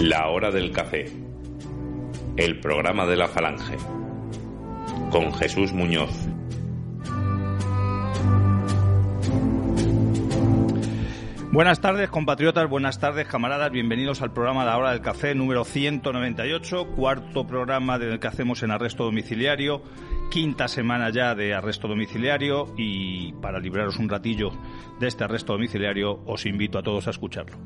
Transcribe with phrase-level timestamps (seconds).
[0.00, 1.10] La hora del café.
[2.36, 3.78] El programa de la falange.
[5.10, 6.10] Con Jesús Muñoz.
[11.50, 13.72] Buenas tardes, compatriotas, buenas tardes, camaradas.
[13.72, 18.72] Bienvenidos al programa La Hora del Café número 198, cuarto programa del que hacemos en
[18.72, 19.82] arresto domiciliario,
[20.30, 24.52] quinta semana ya de arresto domiciliario y para libraros un ratillo
[25.00, 27.56] de este arresto domiciliario os invito a todos a escucharlo.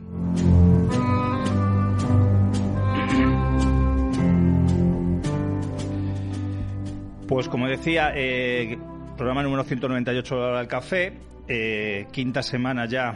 [7.30, 8.76] Pues como decía, eh,
[9.16, 11.12] programa número 198 de La Hora del Café,
[11.46, 13.14] eh, quinta semana ya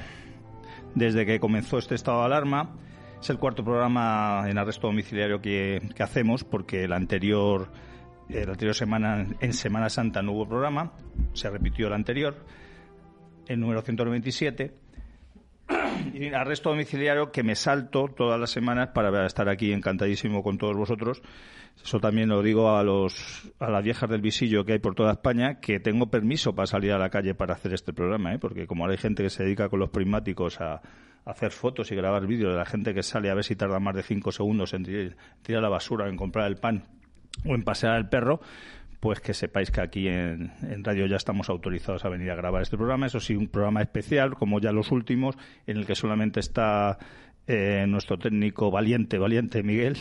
[0.95, 2.77] desde que comenzó este estado de alarma.
[3.21, 7.73] Es el cuarto programa en arresto domiciliario que, hacemos porque anterior,
[8.29, 10.93] la anterior semana, en Semana Santa, no hubo programa.
[11.33, 12.37] Se repitió el anterior,
[13.49, 14.77] el número 197.
[16.15, 20.77] Y arresto domiciliario que me salto todas las semanas para estar aquí encantadísimo con todos
[20.77, 21.21] vosotros.
[21.83, 25.13] Eso también lo digo a, los, a las viejas del visillo que hay por toda
[25.13, 28.39] España, que tengo permiso para salir a la calle para hacer este programa, ¿eh?
[28.39, 30.81] porque como hay gente que se dedica con los prismáticos a,
[31.25, 33.95] hacer fotos y grabar vídeos de la gente que sale a ver si tarda más
[33.95, 34.85] de cinco segundos en
[35.43, 36.85] tirar la basura, en comprar el pan
[37.47, 38.41] o en pasear al perro,
[39.01, 40.51] pues que sepáis que aquí en,
[40.83, 43.07] radio ya estamos autorizados a venir a grabar este programa.
[43.07, 45.37] Eso sí, un programa especial, como ya los últimos,
[45.67, 46.99] en el que solamente está
[47.47, 49.97] eh, nuestro técnico valiente, valiente Miguel,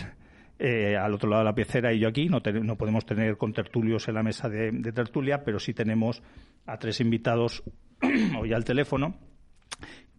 [0.65, 2.29] eh, al otro lado de la piecera y yo aquí.
[2.29, 6.23] No, no podemos tener contertulios en la mesa de, tertulia, pero sí tenemos
[6.65, 7.63] a tres invitados
[8.39, 9.15] hoy al teléfono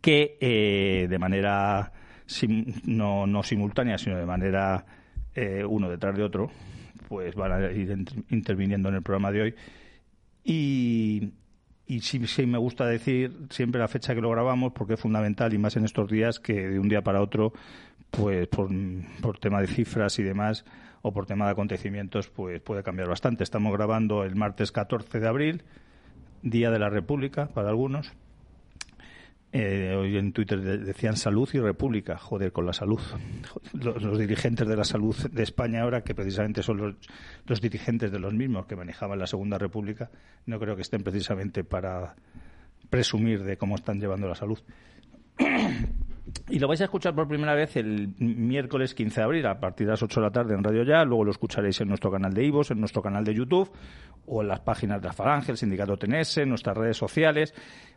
[0.03, 1.91] que eh, de manera
[2.85, 4.85] no, no simultánea, sino de manera
[5.67, 6.51] uno detrás de otro,
[7.09, 7.91] pues van a ir
[8.29, 9.55] interviniendo en el programa de hoy.
[10.45, 11.33] Y,
[11.87, 15.53] y sí, sí, me gusta decir siempre la fecha que lo grabamos porque es fundamental
[15.53, 17.53] y más en estos días que de un día para otro,
[18.17, 18.71] pues por,
[19.21, 20.65] por tema de cifras y demás
[21.03, 23.45] o por tema de acontecimientos, pues puede cambiar bastante.
[23.45, 25.63] Estamos grabando el martes 14 de abril,
[26.43, 28.13] Día de la República para algunos
[29.57, 32.19] eh, hoy en Twitter decían salud y república.
[32.19, 32.99] Joder, con la salud.
[33.73, 36.99] Los, dirigentes de la salud de España ahora, que precisamente son
[37.47, 40.11] los, dirigentes de los mismos que manejaban la Segunda República,
[40.47, 42.17] no creo que estén precisamente para
[42.91, 44.59] presumir de cómo están llevando la salud.
[46.49, 49.87] Y lo vais a escuchar por primera vez el miércoles 15 de abril a partir
[49.87, 51.05] de las 8 de la tarde en Radio Ya.
[51.05, 53.71] Luego lo escucharéis en nuestro canal de Ivos, en nuestro canal de YouTube
[54.27, 57.55] o en las páginas de la Falange, el Sindicato TNS, en nuestras redes sociales.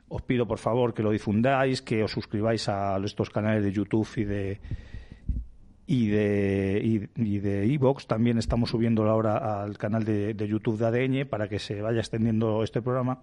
[0.08, 4.08] Os pido por favor que lo difundáis, que os suscribáis a estos canales de YouTube
[4.16, 4.62] y de
[5.86, 8.08] y de y, de iVox.
[8.08, 12.00] También estamos subiendo ahora al canal de, de YouTube de ADN para que se vaya
[12.00, 13.19] extendiendo este programa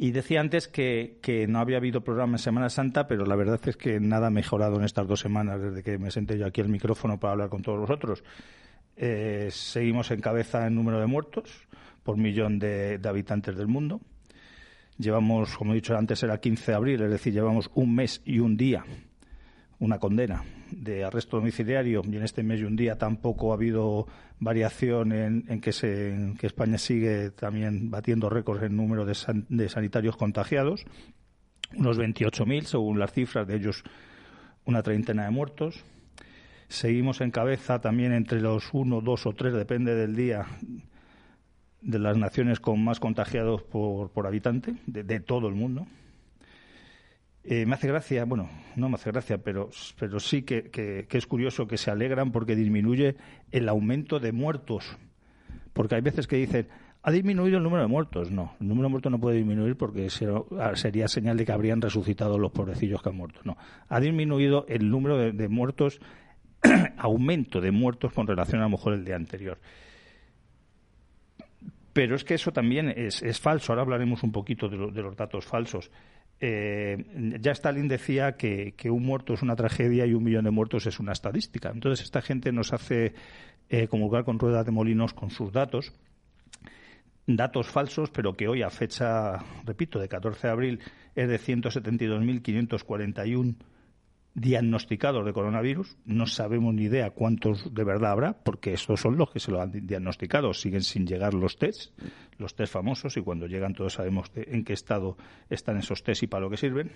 [0.00, 3.60] y decía antes que, que, no había habido programa en Semana Santa, pero la verdad
[3.66, 6.60] es que nada ha mejorado en estas dos semanas desde que me senté yo aquí
[6.60, 8.22] al micrófono para hablar con todos vosotros.
[8.96, 11.66] Eh, seguimos en cabeza en número de muertos
[12.04, 14.00] por millón de, de, habitantes del mundo.
[14.98, 18.38] Llevamos, como he dicho antes, era 15 de abril, es decir, llevamos un mes y
[18.38, 18.84] un día
[19.80, 24.06] una condena de arresto domiciliario y en este mes y un día tampoco ha habido
[24.40, 29.16] variación en, que, se, que España sigue también batiendo récords en número de,
[29.48, 30.84] de sanitarios contagiados,
[31.76, 33.84] unos 28.000 según las cifras, de ellos
[34.64, 35.84] una treintena de muertos.
[36.68, 40.46] Seguimos en cabeza también entre los uno, dos o tres, depende del día,
[41.80, 45.86] de las naciones con más contagiados por, por habitante, de todo el mundo.
[47.50, 51.66] Eh, me hace gracia, bueno, no me hace gracia, pero, pero sí que, es curioso
[51.66, 53.16] que se alegran porque disminuye
[53.50, 54.98] el aumento de muertos.
[55.72, 56.68] Porque hay veces que dicen,
[57.02, 58.30] ha disminuido el número de muertos.
[58.30, 62.38] No, el número de muertos no puede disminuir porque sería señal de que habrían resucitado
[62.38, 63.40] los pobrecillos que han muerto.
[63.44, 63.56] No,
[63.88, 66.02] ha disminuido el número de, muertos,
[66.98, 69.58] aumento de muertos con relación a lo mejor el día anterior.
[71.94, 73.72] Pero es que eso también es, falso.
[73.72, 75.90] Ahora hablaremos un poquito de los datos falsos
[76.40, 77.04] eh,
[77.40, 80.98] ya Stalin decía que, un muerto es una tragedia y un millón de muertos es
[81.00, 81.70] una estadística.
[81.70, 83.12] Entonces esta gente nos hace
[83.68, 85.92] eh, con ruedas de molinos con sus datos,
[87.26, 90.80] datos falsos, pero que hoy a fecha, repito, de 14 de abril
[91.14, 93.56] es de 172.541
[94.40, 95.96] diagnosticados de coronavirus.
[96.04, 99.60] No sabemos ni idea cuántos de verdad habrá, porque estos son los que se lo
[99.60, 100.52] han diagnosticado.
[100.54, 101.92] Siguen sin llegar los tests,
[102.38, 105.16] los test famosos, y cuando llegan todos sabemos en qué estado
[105.50, 106.92] están esos test y para lo que sirven.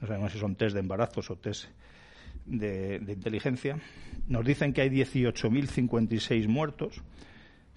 [0.00, 1.66] No sabemos si son test de embarazos o test
[2.44, 3.78] de, de inteligencia.
[4.28, 7.02] Nos dicen que hay 18.056 muertos.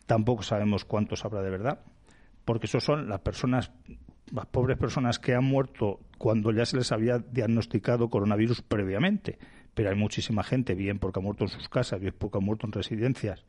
[0.06, 1.80] Tampoco sabemos cuántos habrá de verdad,
[2.45, 3.72] porque esos son las personas
[4.31, 9.38] las pobres personas que han muerto cuando ya se les había diagnosticado coronavirus previamente.
[9.74, 12.66] Pero hay muchísima gente, bien porque ha muerto en sus casas, bien porque ha muerto
[12.66, 13.45] en residencias,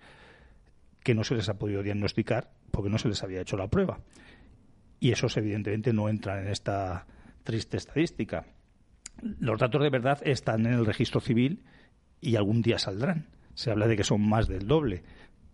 [1.02, 4.00] que no se les ha podido diagnosticar porque no se les había hecho la prueba.
[4.98, 7.06] Y esos, evidentemente, no entran en esta
[7.44, 8.46] triste estadística.
[9.22, 11.62] Los datos de verdad están en el registro civil
[12.20, 13.28] y algún día saldrán.
[13.54, 15.04] Se habla de que son más del doble,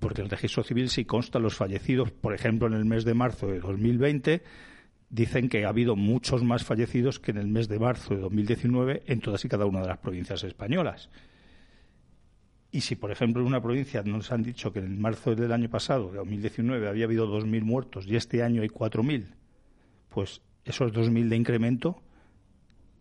[0.00, 3.46] porque el registro civil sí consta los fallecidos, por ejemplo, en el mes de marzo
[3.46, 4.42] de 2020
[5.12, 9.02] dicen que ha habido muchos más fallecidos que en el mes de marzo de 2019
[9.06, 11.10] en todas y cada una de las provincias españolas.
[12.70, 15.68] Y si, por ejemplo, en una provincia nos han dicho que en marzo del año
[15.68, 19.26] pasado, de 2019, había habido 2.000 muertos y este año hay 4.000,
[20.08, 22.02] pues esos 2.000 de incremento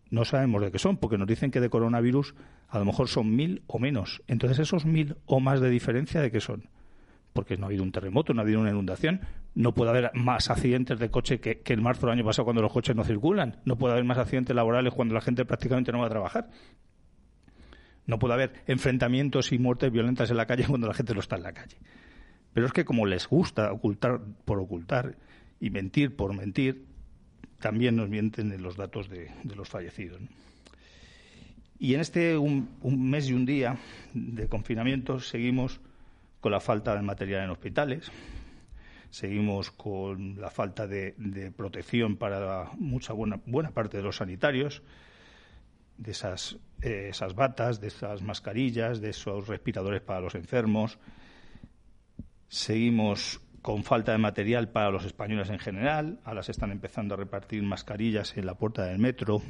[0.09, 2.35] no sabemos de qué son, porque nos dicen que de coronavirus
[2.67, 4.21] a lo mejor son 1.000 o menos.
[4.27, 6.67] Entonces, esos 1.000 o más de diferencia, ¿de qué son?
[7.33, 9.21] Porque no ha habido un terremoto, no ha habido una inundación,
[9.55, 12.71] no puede haber más accidentes de coche que, en marzo del año pasado cuando los
[12.71, 16.07] coches no circulan, no puede haber más accidentes laborales cuando la gente prácticamente no va
[16.07, 16.49] a trabajar.
[18.05, 21.37] No puede haber enfrentamientos y muertes violentas en la calle cuando la gente no está
[21.37, 21.77] en la calle.
[22.53, 25.15] Pero es que como les gusta ocultar por ocultar
[25.59, 26.85] y mentir por mentir,
[27.61, 30.19] también nos mienten en los datos de, los fallecidos.
[31.79, 33.77] Y en este un, mes y un día
[34.13, 35.79] de confinamiento seguimos
[36.41, 38.11] con la falta de material en hospitales,
[39.11, 44.81] seguimos con la falta de, protección para mucha buena, buena parte de los sanitarios,
[45.97, 50.97] de esas, eh, esas batas, de esas mascarillas, de esos respiradores para los enfermos.
[52.47, 56.19] Seguimos con falta de material para los españoles en general.
[56.23, 59.41] Ahora se están empezando a repartir mascarillas en la puerta del metro.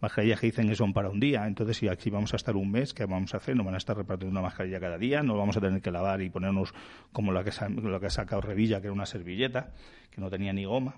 [0.00, 1.46] Mascarillas que dicen que son para un día.
[1.46, 3.56] Entonces, si aquí vamos a estar un mes, ¿qué vamos a hacer?
[3.56, 5.22] No van a estar repartiendo una mascarilla cada día.
[5.22, 6.72] No vamos a tener que lavar y ponernos
[7.12, 9.72] como la que, lo que ha sacado Revilla, que era una servilleta,
[10.10, 10.96] que no tenía ni goma.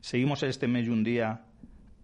[0.00, 1.44] Seguimos este mes y un día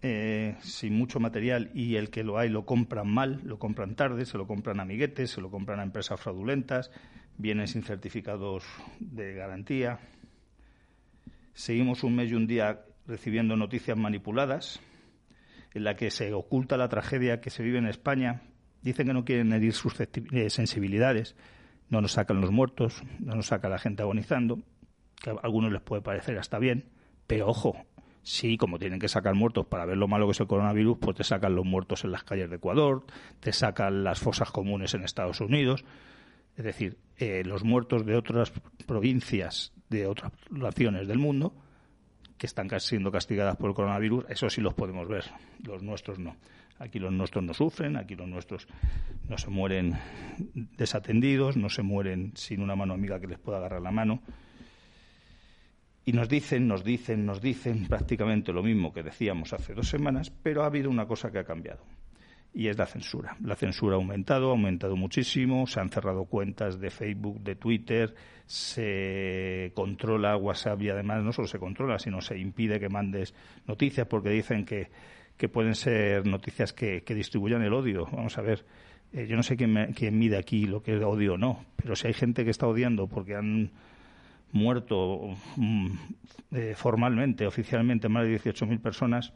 [0.01, 4.25] eh, sin mucho material y el que lo hay lo compran mal, lo compran tarde,
[4.25, 6.91] se lo compran a amiguetes, se lo compran a empresas fraudulentas,
[7.37, 8.63] vienen sin certificados
[8.99, 9.99] de garantía.
[11.53, 14.79] Seguimos un mes y un día recibiendo noticias manipuladas
[15.73, 18.41] en la que se oculta la tragedia que se vive en España.
[18.81, 19.73] Dicen que no quieren herir
[20.31, 21.35] eh, sensibilidades,
[21.89, 24.59] no nos sacan los muertos, no nos saca la gente agonizando,
[25.21, 26.85] que a algunos les puede parecer hasta bien,
[27.27, 27.85] pero ojo,
[28.21, 31.17] Sí, como tienen que sacar muertos para ver lo malo que es el coronavirus, pues
[31.17, 33.05] te sacan los muertos en las calles de Ecuador,
[33.39, 35.85] te sacan las fosas comunes en Estados Unidos.
[36.55, 38.51] Es decir, eh, los muertos de otras
[38.85, 41.55] provincias, de otras naciones del mundo,
[42.39, 45.25] que están siendo castigadas por el coronavirus, eso sí los podemos ver,
[45.63, 46.37] los nuestros no.
[46.79, 48.65] Aquí los nuestros no sufren, aquí los nuestros
[49.27, 49.97] no se mueren
[50.77, 54.23] desatendidos, no se mueren sin una mano amiga que les pueda agarrar la mano.
[56.05, 60.31] Y nos dicen, nos dicen, nos dicen prácticamente lo mismo que decíamos hace dos semanas,
[60.31, 61.83] pero ha habido una cosa que ha cambiado.
[62.53, 63.37] Y es la censura.
[63.43, 68.15] La censura ha aumentado, ha aumentado muchísimo, se han cerrado cuentas de Facebook, de Twitter,
[68.45, 73.35] se controla WhatsApp y además no solo se controla, sino se impide que mandes
[73.67, 74.89] noticias porque dicen que,
[75.37, 78.07] que pueden ser noticias que, distribuyan el odio.
[78.11, 78.65] Vamos a ver,
[79.13, 81.95] eh, yo no sé quién, quién mide aquí lo que es odio o no, pero
[81.95, 83.71] si hay gente que está odiando porque han
[84.51, 85.87] muerto mm,
[86.51, 89.33] eh, formalmente, oficialmente, más de 18.000 personas,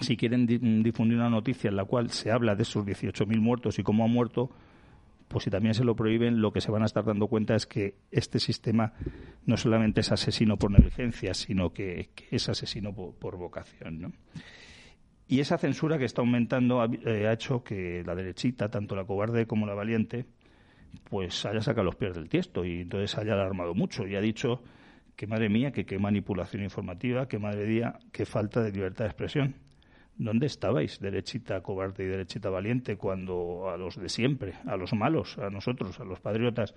[0.00, 0.46] si quieren
[0.82, 4.10] difundir una noticia en la cual se habla de esos 18.000 muertos y cómo han
[4.10, 4.50] muerto,
[5.28, 7.66] pues si también se lo prohíben, lo que se van a estar dando cuenta es
[7.66, 8.94] que este sistema
[9.44, 14.14] no solamente es asesino por negligencia, sino que, es asesino por, vocación.
[15.28, 19.46] Y esa censura que está aumentando eh, ha hecho que la derechita, tanto la cobarde
[19.46, 20.24] como la valiente,
[21.04, 24.62] pues haya sacado los pies del tiesto y entonces haya alarmado mucho y ha dicho
[25.14, 29.10] que madre mía, que qué manipulación informativa, que madre mía, qué falta de libertad de
[29.10, 29.67] expresión.
[30.18, 35.38] ¿Dónde estabais, derechita cobarde y derechita valiente, cuando a los de siempre, a los malos,
[35.38, 36.74] a nosotros, a los patriotas,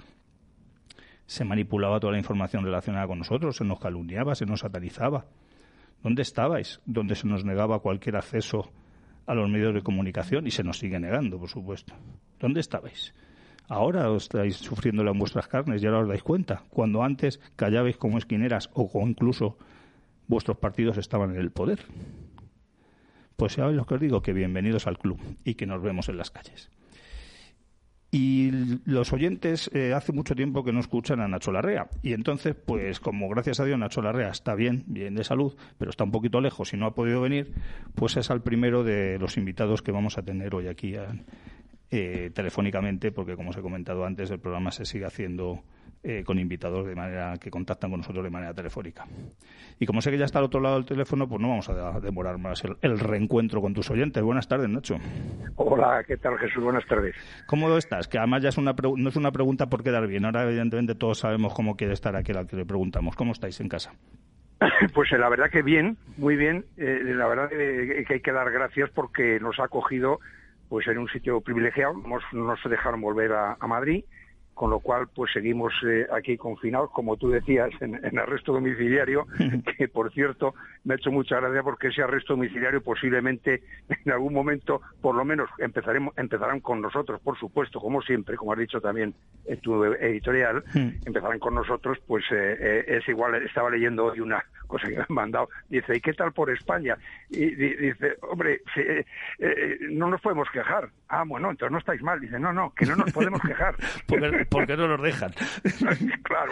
[1.26, 5.26] se manipulaba toda la información relacionada con nosotros, se nos calumniaba, se nos satanizaba?
[6.04, 6.82] ¿Dónde estabais?
[6.86, 8.72] Donde se nos negaba cualquier acceso
[9.26, 11.96] a los medios de comunicación y se nos sigue negando, por supuesto.
[12.40, 13.14] ¿Dónde estabais?
[13.68, 16.64] Ahora os estáis sufriéndolo en vuestras carnes y ahora os dais cuenta.
[16.70, 19.58] Cuando antes callabais como esquineras o incluso
[20.28, 21.80] vuestros partidos estaban en el poder.
[23.42, 26.18] Pues sabéis lo que os digo, que bienvenidos al club y que nos vemos en
[26.18, 26.70] las calles.
[28.12, 28.52] Y
[28.86, 31.90] los oyentes eh, hace mucho tiempo que no escuchan a Nacho Larrea.
[32.04, 35.90] Y entonces, pues como gracias a Dios Nacho Larrea está bien, bien de salud, pero
[35.90, 37.52] está un poquito lejos y no ha podido venir,
[37.96, 40.94] pues es al primero de los invitados que vamos a tener hoy aquí
[41.90, 45.64] eh, telefónicamente, porque como os he comentado antes, el programa se sigue haciendo
[46.04, 49.06] eh, con invitados de manera que contactan con nosotros de manera telefónica.
[49.80, 52.00] Y como sé que ya está al otro lado del teléfono, pues no vamos a
[52.00, 54.24] demorar más el, reencuentro con tus oyentes.
[54.24, 54.96] Buenas tardes, Nacho.
[55.58, 56.64] Hola, ¿qué tal, Jesús?
[56.64, 57.16] Buenas tardes.
[57.46, 58.08] ¿Cómo estás?
[58.08, 60.26] Que además ya es una no es una pregunta por quedar bien.
[60.26, 63.16] Ahora, evidentemente, todos sabemos cómo quiere estar aquel al que le preguntamos.
[63.16, 63.94] ¿Cómo estáis en casa?
[64.96, 66.66] Pues eh, la verdad que bien, muy bien.
[66.78, 70.20] Eh, la verdad que hay que dar gracias porque nos ha acogido
[70.68, 71.94] pues en un sitio privilegiado.
[71.94, 74.04] Nos, no se dejaron volver a Madrid
[74.62, 79.26] con lo cual pues seguimos eh, aquí confinados, como tú decías, en, arresto domiciliario,
[79.78, 80.54] que por cierto
[80.84, 85.26] me ha hecho mucha gracia porque ese arresto domiciliario posiblemente en algún momento, por lo
[85.26, 89.16] menos, empezaremos, empezarán con nosotros, por supuesto, como siempre, como has dicho también
[89.46, 90.64] en tu editorial,
[91.08, 95.02] empezarán con nosotros, pues eh, eh, es igual, estaba leyendo hoy una cosa que me
[95.02, 96.98] han mandado, dice, ¿y qué tal por España?
[97.32, 98.62] Y, dice, hombre,
[99.90, 100.90] no nos podemos quejar.
[101.10, 102.22] Ah, bueno, entonces no estáis mal.
[102.22, 103.76] Dice, no, no, que no nos podemos quejar.
[104.08, 105.32] ¿Por qué no nos dejan?
[106.24, 106.52] claro,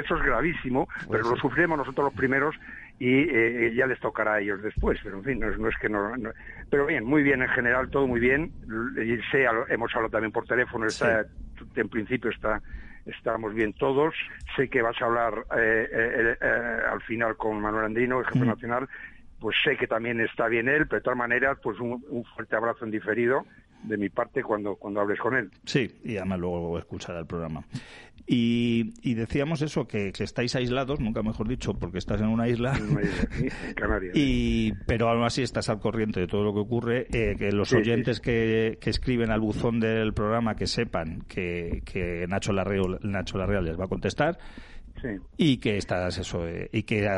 [0.00, 2.54] eso es gravísimo, pero lo sufrimos nosotros los primeros
[2.98, 4.98] y eh, ya les tocará a ellos después.
[5.02, 6.12] Pero en fin, no, es que no,
[6.70, 8.52] Pero bien, muy bien en general, todo muy bien.
[9.30, 11.26] Sé, hemos hablado también por teléfono, está,
[11.76, 12.62] en principio está
[13.06, 14.14] estamos bien todos.
[14.54, 16.46] Sé que vas a hablar eh, eh,
[16.92, 18.88] al final con Manuel Andino, el jefe nacional.
[19.40, 22.84] Pues sé que también está bien él, pero de todas maneras, pues un fuerte abrazo
[22.84, 23.46] en diferido
[23.82, 25.50] de mi parte cuando, cuando hables con él.
[25.64, 27.64] Sí, y además luego escuchar el programa.
[28.26, 32.74] Y, y decíamos eso, que, estáis aislados, nunca mejor dicho, porque estás en una isla.
[32.76, 34.12] En Canarias.
[34.16, 37.06] y, pero aún así estás al corriente de todo lo que ocurre.
[37.12, 42.26] Eh, que los oyentes Que, que, escriben al buzón del programa que sepan que, que
[42.28, 44.38] Nacho Larreal, Nacho Larreal les va a contestar
[45.36, 47.08] y que estás eso, eh, y que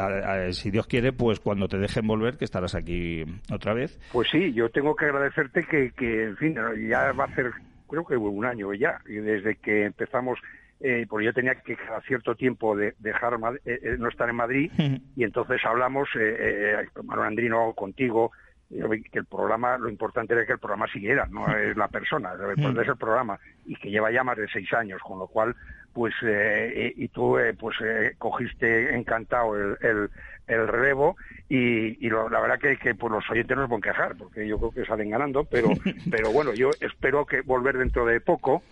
[0.52, 3.98] si Dios quiere, pues cuando te dejen volver, que estarás aquí otra vez.
[4.12, 6.56] Pues sí, yo tengo que agradecerte que, que en fin,
[6.88, 7.50] ya va a ser,
[7.88, 10.38] creo que un año ya, desde que empezamos
[10.82, 14.34] eh, porque yo tenía que cada cierto tiempo de dejar eh, eh, no estar en
[14.34, 14.70] Madrid
[15.14, 16.74] y entonces hablamos eh,
[17.04, 18.32] Manuel Andrino contigo
[18.68, 22.88] que el programa lo importante era que el programa siguiera no es la persona es
[22.88, 25.54] el programa y que lleva ya más de seis años con lo cual
[25.92, 30.10] pues eh, y, tú eh, pues eh, cogiste encantado el, el,
[30.46, 31.16] el relevo
[31.48, 34.70] y, y la verdad que, que pues los oyentes no pueden quejar porque yo creo
[34.70, 35.68] que salen ganando pero
[36.10, 38.62] pero bueno yo espero que volver dentro de poco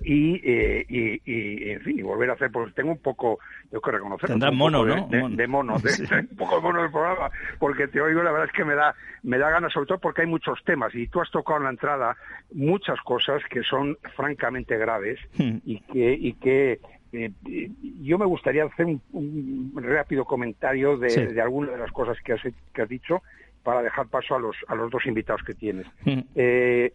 [0.00, 3.38] y, eh, y, y, en fin, y volver a hacer, pues tengo un poco,
[3.70, 5.28] tengo que reconocer, Tendrá mono, de, ¿no?
[5.28, 5.76] De, mono,
[6.30, 8.94] un poco de mono del programa, porque te oigo, la verdad es que me da,
[9.22, 11.70] me da ganas, sobre todo porque hay muchos temas, y tú has tocado en la
[11.70, 12.16] entrada
[12.52, 15.58] muchas cosas que son francamente graves hmm.
[15.64, 16.80] y que, y que
[17.12, 17.30] eh,
[18.02, 22.42] yo me gustaría hacer un, rápido comentario de, de algunas de las cosas que has,
[22.72, 23.22] que has dicho
[23.66, 25.86] para dejar paso a los, a los dos invitados que tienes.
[26.04, 26.20] Hmm.
[26.36, 26.92] Eh,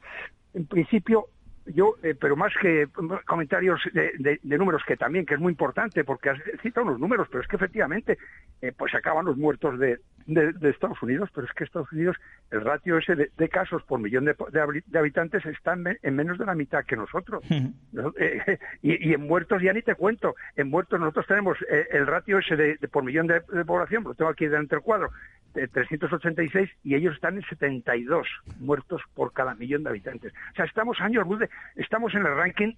[0.53, 1.27] en principio,
[1.65, 2.88] yo, eh, pero más que
[3.25, 7.41] comentarios de, números, que también, que es muy importante, porque has citado unos números, pero
[7.41, 8.18] es que efectivamente,
[8.62, 10.00] eh, pues acaban los muertos de,
[10.62, 12.15] Estados Unidos, pero es que Estados Unidos,
[12.51, 14.36] el ratio ese de, casos por millón de,
[14.98, 17.44] habitantes está en, menos de la mitad que nosotros.
[17.50, 22.56] Eh, y, en muertos ya ni te cuento, en muertos nosotros tenemos el ratio ese
[22.56, 25.10] de, por millón de, población, lo tengo aquí delante del cuadro,
[25.53, 28.27] de 386, y ellos están en 72
[28.60, 30.34] muertos por cada millón de habitantes.
[30.53, 32.74] O sea, estamos años luz de estamos en el ranking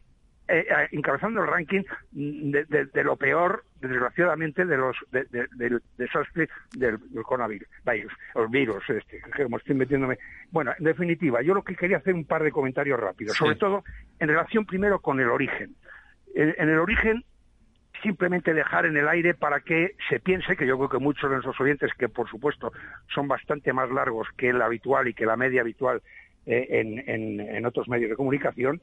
[0.46, 7.68] eh, eh, encabezando el ranking de, lo peor, desgraciadamente, de los del desastre del, coronavirus,
[8.36, 10.18] los virus, este, como estoy metiéndome.
[10.52, 13.86] Bueno, en definitiva, yo lo que quería hacer un par de comentarios rápidos, sobre todo
[14.20, 15.76] en relación primero con el origen.
[16.36, 17.24] En, el origen,
[18.02, 21.38] simplemente dejar en el aire para que se piense, que yo creo que muchos de
[21.38, 22.74] nuestros oyentes, que por supuesto
[23.16, 26.02] son bastante más largos que el habitual y que la media habitual
[26.46, 28.82] eh, en, otros medios de comunicación,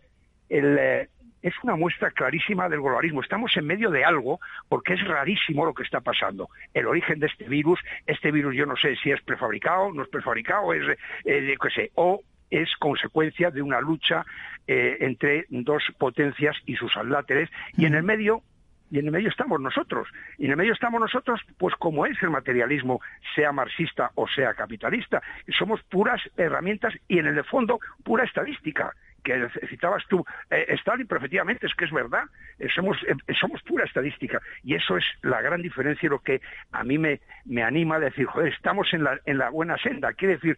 [0.49, 1.09] eh,
[1.43, 3.23] es una muestra clarísima del globalismo.
[3.23, 6.49] Estamos en medio de algo porque es rarísimo lo que está pasando.
[6.75, 10.09] El origen de este virus, este virus yo no sé si es prefabricado, no es
[10.09, 14.25] prefabricado, es, eh, qué sé, o es consecuencia de una lucha
[14.67, 18.43] entre dos potencias y sus aláteres y en el medio
[18.91, 20.09] y en el medio estamos nosotros.
[20.39, 23.01] Y en el medio estamos nosotros, pues como es el materialismo,
[23.35, 25.23] sea marxista o sea capitalista.
[25.59, 28.93] Somos puras herramientas y en el fondo pura estadística
[29.23, 32.25] que citabas tú, eh, Stalin, pero efectivamente es que es verdad,
[32.59, 36.41] eh, somos, eh, somos pura estadística y eso es la gran diferencia y lo que
[36.73, 40.15] a mí me, me anima a decir, joder, estamos en la, en la buena senda,
[40.15, 40.57] quiere decir,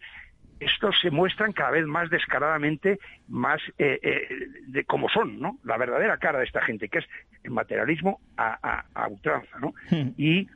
[0.65, 4.27] estos se muestran cada vez más descaradamente, más eh, eh,
[4.67, 5.59] de cómo son, ¿no?
[5.63, 7.05] La verdadera cara de esta gente, que es
[7.43, 9.73] el materialismo a, ultranza, ¿no?
[9.89, 10.11] Hmm.
[10.17, 10.47] Y,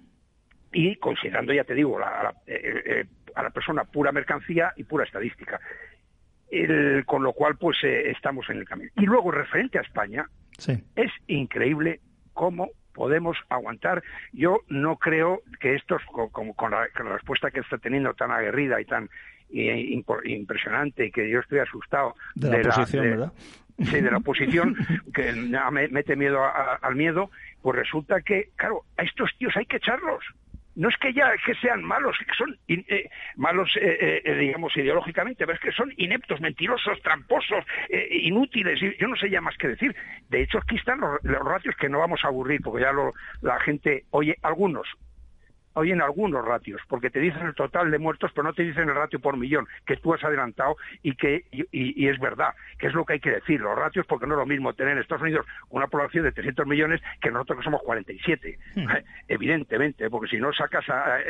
[0.73, 1.99] y considerando, ya te digo,
[2.45, 5.59] eh, a la persona pura mercancía y pura estadística.
[7.05, 8.91] con lo cual, pues estamos en el camino.
[8.95, 10.25] Y luego, referente a España,
[10.95, 11.99] es increíble
[12.33, 14.03] cómo podemos aguantar.
[14.33, 16.01] Yo no creo que estos,
[16.31, 19.07] como con la, respuesta que está teniendo tan aguerrida y tan
[20.25, 23.33] impresionante y que yo estoy asustado de la oposición, ¿verdad?
[23.77, 24.75] Sí, de la oposición,
[25.13, 25.31] que
[25.71, 27.29] me mete miedo al miedo,
[27.61, 30.23] pues resulta que, claro, a estos tíos hay que echarlos
[30.77, 35.45] no es que ya que sean malos, que son eh, malos, eh, eh, digamos, ideológicamente,
[35.45, 37.65] pero es que son ineptos, mentirosos, tramposos,
[38.11, 39.95] inútiles, yo no sé ya más que decir.
[40.29, 42.91] De hecho, aquí están los, ratios que no vamos a aburrir, porque ya
[43.41, 44.87] la gente oye algunos,
[45.85, 48.95] en algunos ratios, porque te dicen el total de muertos, pero no te dicen el
[48.95, 53.05] ratio por millón, que tú has adelantado y que y, es verdad, que es lo
[53.05, 55.45] que hay que decir, los ratios, porque no es lo mismo tener en Estados Unidos
[55.69, 58.87] una población de 300 millones que nosotros que somos 47, hmm.
[59.27, 60.85] evidentemente, porque si no sacas,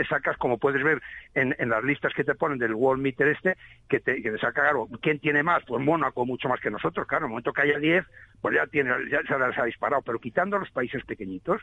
[0.10, 1.02] sacas como puedes ver
[1.34, 3.58] en, las listas que te ponen del World Meter este,
[3.90, 5.64] que te, que te saca, claro, ¿quién tiene más?
[5.66, 8.06] Pues Mónaco mucho más que nosotros, claro, en el momento que haya 10,
[8.42, 11.62] pues ya, tiene, ya se ha disparado, pero quitando a los países pequeñitos,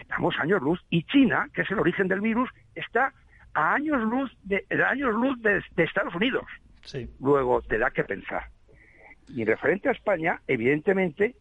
[0.00, 3.12] estamos años luz y China, que es el origen del virus, está
[3.54, 6.44] a años luz de, años luz de, Estados Unidos.
[7.20, 8.44] Luego te da que pensar.
[9.28, 11.36] Y en referente a España, evidentemente,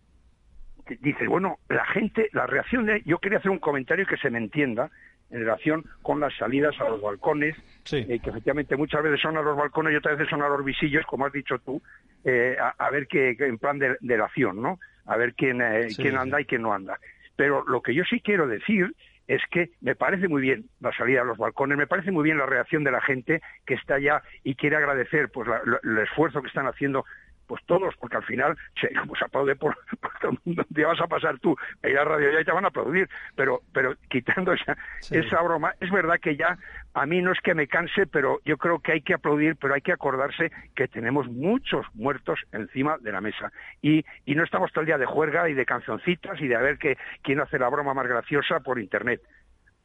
[1.00, 3.02] dices, bueno, la gente, la reacción de...
[3.06, 4.92] Yo quería hacer un comentario que se me entienda
[5.30, 7.56] en relación con las salidas a los balcones,
[7.92, 10.64] eh, que efectivamente muchas veces son a los balcones y otras veces son a los
[10.64, 11.82] visillos, como has dicho tú,
[12.26, 14.78] eh, a, ver qué, en plan de, de acción, ¿no?
[15.06, 17.00] A ver quién, eh, quién anda y quién no anda.
[17.42, 18.94] Pero lo que yo sí quiero decir
[19.28, 22.38] es que me parece muy bien la salida a los balcones, me parece muy bien
[22.38, 25.50] la reacción de la gente que está allá y quiere agradecer pues
[25.82, 27.04] el esfuerzo que están haciendo
[27.52, 29.78] pues todos, porque al final se, pues aplaude por,
[30.22, 31.54] todo el mundo, te vas a pasar tú
[31.84, 34.78] a ir a radio ya y te van a aplaudir, pero, pero quitando esa,
[35.10, 36.58] esa broma, es verdad que ya
[36.94, 39.74] a mí no es que me canse, pero yo creo que hay que aplaudir, pero
[39.74, 44.72] hay que acordarse que tenemos muchos muertos encima de la mesa y, y no estamos
[44.72, 47.60] todo el día de juerga y de cancioncitas y de a ver que, quién hace
[47.60, 49.22] la broma más graciosa por internet.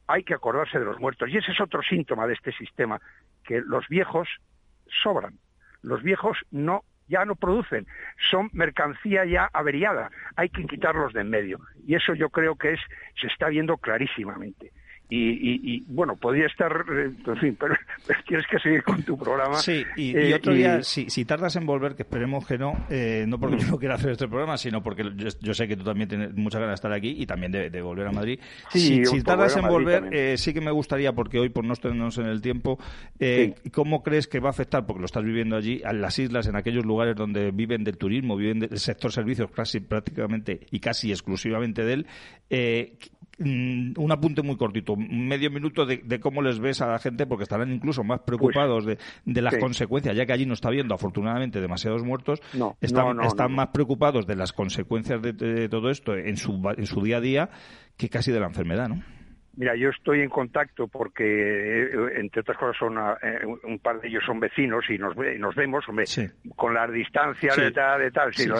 [0.06, 3.00] Hay que acordarse de los muertos y ese es otro síntoma de este sistema,
[3.42, 4.28] que los viejos
[5.02, 5.40] sobran.
[5.82, 7.86] Los viejos no ya no producen,
[8.30, 11.60] son mercancía ya averiada, hay que quitarlos de en medio.
[11.86, 12.80] Y eso yo creo que es,
[13.20, 14.72] se está viendo clarísimamente.
[15.08, 17.74] Y, bueno, podría estar, eh, en fin, pero,
[18.26, 19.54] tienes que seguir con tu programa.
[19.56, 23.38] Sí, y, eh, otro día, si, tardas en volver, que esperemos que no, eh, no
[23.38, 26.34] porque yo no quiera hacer este programa, sino porque yo, sé que tú también tienes
[26.34, 28.40] muchas ganas de estar aquí y también de, volver a Madrid.
[28.70, 32.40] si, tardas en volver, sí que me gustaría, porque hoy por no estarnos en el
[32.40, 32.78] tiempo,
[33.72, 36.56] ¿cómo crees que va a afectar, porque lo estás viviendo allí, a las islas, en
[36.56, 41.84] aquellos lugares donde viven del turismo, viven del sector servicios casi prácticamente y casi exclusivamente
[41.84, 42.06] de él,
[42.48, 42.96] Mm,
[43.38, 47.72] un apunte muy cortito, medio minuto de, cómo les ves a la gente, porque estarán
[47.72, 48.98] incluso más preocupados de,
[49.42, 52.40] las consecuencias, ya que allí no está habiendo afortunadamente demasiados muertos,
[52.80, 57.20] están, más preocupados de las consecuencias de, todo esto en su, en su día a
[57.20, 57.50] día
[57.96, 59.02] que casi de la enfermedad, ¿no?
[59.56, 64.08] Mira, yo estoy en contacto porque, eh, entre otras cosas, son eh, un par de
[64.08, 66.04] ellos son vecinos y nos, nos vemos, hombre,
[66.54, 68.34] con las distancias de tal, de tal.
[68.34, 68.56] Sí, Lo,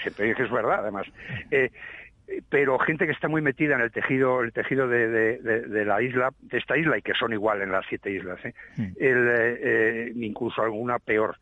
[0.00, 1.06] siempre dije es verdad, además.
[1.52, 1.70] Eh,
[2.48, 6.30] pero gente que está muy metida en el tejido, el tejido de, de, la isla,
[6.40, 8.54] de esta isla y que son igual en las siete islas, ¿eh?
[8.76, 8.82] Mm.
[8.98, 11.36] El, eh, eh, incluso alguna peor.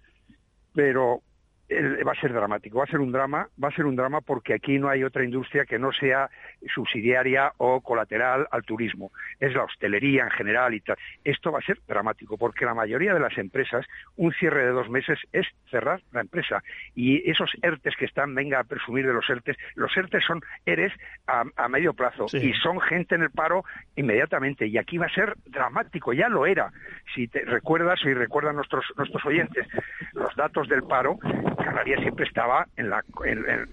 [0.75, 1.23] Pero
[1.71, 4.55] va a ser dramático, va a ser un drama, va a ser un drama porque
[4.55, 6.29] aquí no hay otra industria que no sea
[6.75, 9.13] subsidiaria o colateral al turismo.
[9.41, 10.97] Es la hostelería en general y tal.
[11.25, 14.91] Esto va a ser dramático porque la mayoría de las empresas, un cierre de dos
[14.91, 16.63] meses es cerrar la empresa.
[16.95, 20.93] Y esos ERTES que están, venga a presumir de los ERTES, los ERTES son ERES
[21.27, 23.65] a, medio plazo y son gente en el paro
[23.97, 24.67] inmediatamente.
[24.67, 26.71] Y aquí va a ser dramático, ya lo era.
[27.15, 29.67] Si te recuerdas y recuerdan nuestros, nuestros oyentes
[30.13, 31.19] los datos del paro,
[31.57, 33.03] Canarias siempre estaba en la,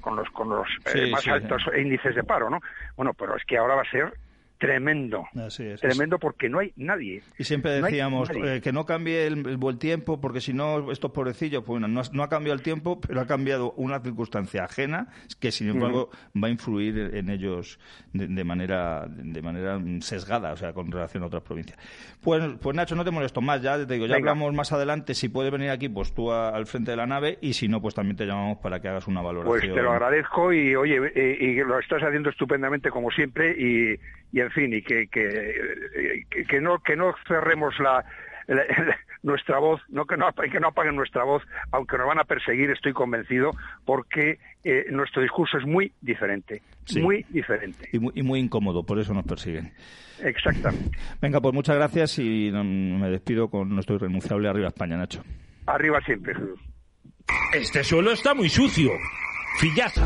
[0.02, 2.60] con los, con los eh, más altos índices de paro, ¿no?
[2.96, 4.14] Bueno, pero es que ahora va a ser
[4.62, 5.28] tremendo.
[5.80, 7.24] tremendo porque no hay nadie.
[7.40, 11.64] Y siempre decíamos eh, que no cambie el, buen tiempo porque si no, estos pobrecillos,
[11.64, 15.08] pues bueno, no, ha cambiado el tiempo, pero ha cambiado una circunstancia ajena
[15.40, 17.80] que sin embargo va a influir en ellos
[18.14, 21.80] de, manera de manera sesgada, o sea, con relación a otras provincias.
[22.22, 25.28] Pues, pues Nacho, no te molesto más, ya te digo, ya hablamos más adelante, si
[25.28, 28.16] puedes venir aquí, pues tú al frente de la nave y si no, pues también
[28.16, 29.60] te llamamos para que hagas una valoración.
[29.60, 34.00] Pues te lo agradezco y oye, y, lo estás haciendo estupendamente como siempre y,
[34.32, 38.06] y en fin, y que, que, que, no, que no cerremos la,
[39.24, 42.72] nuestra voz, no que, no que no apaguen nuestra voz, aunque nos van a perseguir,
[42.72, 43.52] estoy convencido,
[43.86, 46.62] porque eh, nuestro discurso es muy diferente,
[47.00, 47.90] muy diferente.
[47.92, 49.72] Y muy, y muy, incómodo, por eso nos persiguen.
[50.24, 50.98] Exactamente.
[51.22, 55.24] Venga, pues muchas gracias y me despido con nuestro irrenunciable Arriba España, Nacho.
[55.68, 56.34] Arriba siempre,
[57.54, 58.92] Este suelo está muy sucio.
[59.60, 60.02] Fillaza.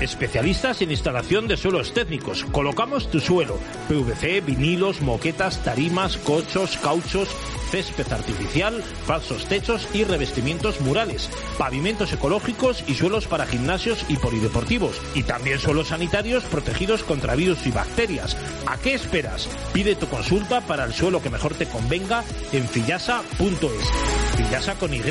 [0.00, 2.44] Especialistas en instalación de suelos técnicos.
[2.52, 3.58] Colocamos tu suelo.
[3.88, 7.28] PVC, vinilos, moquetas, tarimas, cochos, cauchos,
[7.70, 11.28] césped artificial, falsos techos y revestimientos murales.
[11.58, 15.00] Pavimentos ecológicos y suelos para gimnasios y polideportivos.
[15.14, 18.38] Y también suelos sanitarios protegidos contra virus y bacterias.
[18.66, 19.48] ¿A qué esperas?
[19.74, 23.90] Pide tu consulta para el suelo que mejor te convenga en fillasa.es.
[24.36, 25.02] Fillasa con Y.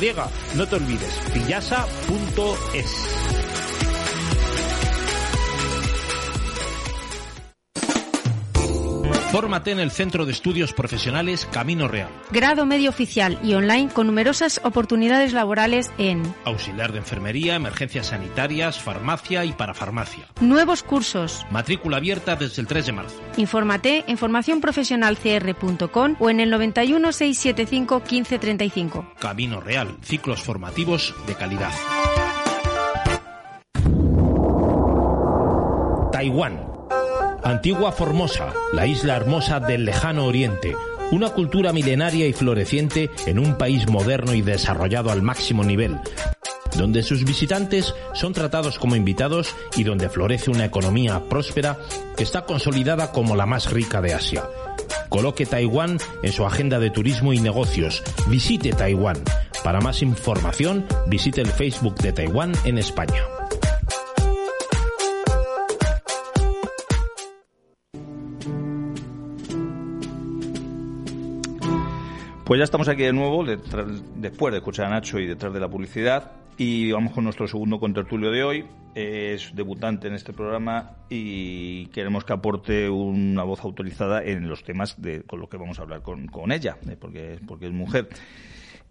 [0.56, 3.29] No te olvides, fillasa.es.
[9.30, 12.08] Fórmate en el Centro de Estudios Profesionales Camino Real.
[12.32, 18.80] Grado medio oficial y online con numerosas oportunidades laborales en Auxiliar de Enfermería, Emergencias Sanitarias,
[18.80, 20.26] Farmacia y Parafarmacia.
[20.40, 21.46] Nuevos cursos.
[21.48, 23.20] Matrícula abierta desde el 3 de marzo.
[23.36, 29.14] Infórmate en formacionprofesionalcr.com o en el 91 675 1535.
[29.20, 29.96] Camino Real.
[30.02, 31.70] Ciclos formativos de calidad.
[36.20, 36.60] Taiwán
[37.42, 40.76] Antigua Formosa, la isla hermosa del lejano oriente,
[41.12, 45.98] una cultura milenaria y floreciente en un país moderno y desarrollado al máximo nivel,
[46.76, 51.78] donde sus visitantes son tratados como invitados y donde florece una economía próspera
[52.18, 54.44] que está consolidada como la más rica de Asia.
[55.08, 58.02] Coloque Taiwán en su agenda de turismo y negocios.
[58.28, 59.16] Visite Taiwán.
[59.64, 63.24] Para más información, visite el Facebook de Taiwán en España.
[72.50, 75.68] Pues ya estamos aquí de nuevo, después de escuchar a Nacho y detrás de la
[75.68, 78.66] publicidad, y vamos con nuestro segundo contertulio de hoy.
[78.92, 85.00] Es debutante en este programa y queremos que aporte una voz autorizada en los temas
[85.00, 88.08] de, con los que vamos a hablar con, ella, eh, porque, porque es mujer.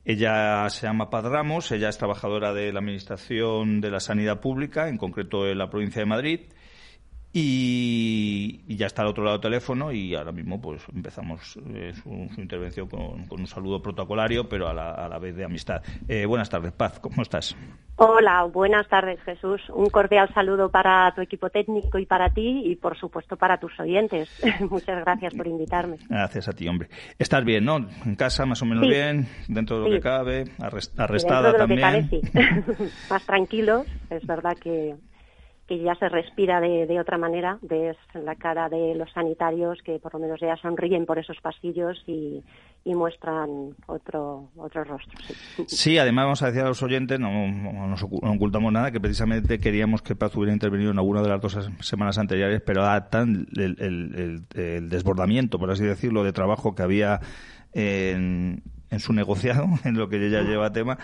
[0.06, 4.88] Ella se llama Paz Ramos, ella es trabajadora de la Administración de la Sanidad Pública,
[4.88, 6.40] en concreto en la provincia de Madrid
[7.32, 12.42] y, ya está al otro lado del teléfono y ahora mismo pues empezamos eh, su,
[12.42, 15.82] intervención con, un saludo protocolario, pero a la, vez de amistad.
[16.08, 17.56] Eh, buenas tardes, Paz, ¿cómo estás?
[17.98, 19.62] Hola, buenas tardes, Jesús.
[19.74, 23.78] Un cordial saludo para tu equipo técnico y para ti y, por supuesto, para tus
[23.78, 24.30] oyentes.
[24.70, 25.98] Muchas gracias por invitarme.
[26.08, 26.88] Gracias a ti, hombre.
[27.18, 27.78] Estás bien, ¿no?
[28.06, 30.46] En casa, más o menos bien, dentro de lo que cabe,
[30.98, 32.10] arrestada también.
[33.10, 33.84] más tranquilo.
[34.10, 34.96] Es verdad que
[35.70, 40.16] que ya se respira de, otra manera, ves la cara de los sanitarios que por
[40.16, 42.44] lo menos ya sonríen por esos pasillos y,
[42.86, 45.20] muestran otro, otro rostro.
[45.68, 46.00] Sí.
[46.00, 47.30] además vamos a decir a los oyentes, no,
[47.88, 51.70] nos ocultamos nada, que precisamente queríamos que Paz hubiera intervenido en alguna de las dos
[51.82, 57.20] semanas anteriores, pero a tan el, desbordamiento, por así decirlo, de trabajo que había
[57.74, 60.98] en, en su negociado, en lo que ella lleva tema,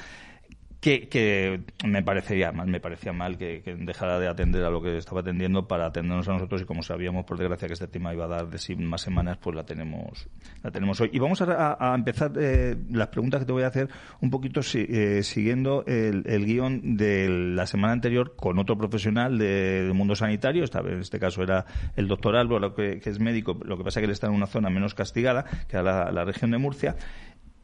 [0.86, 5.22] que, me parecería mal, me parecía mal que, dejara de atender a lo que estaba
[5.22, 8.28] atendiendo para atendernos a nosotros y como sabíamos por desgracia que este tema iba a
[8.28, 10.28] dar de sí más semanas, pues la tenemos,
[10.64, 11.10] la tenemos hoy.
[11.12, 13.90] Y vamos a, empezar eh, las preguntas que te voy a hacer
[14.22, 20.16] un poquito eh, siguiendo el, guion de la semana anterior con otro profesional del mundo
[20.16, 23.84] sanitario, esta vez en este caso era el doctor Álvaro, que, es médico, lo que
[23.84, 26.60] pasa es que él está en una zona menos castigada, que era la región de
[26.60, 26.96] Murcia,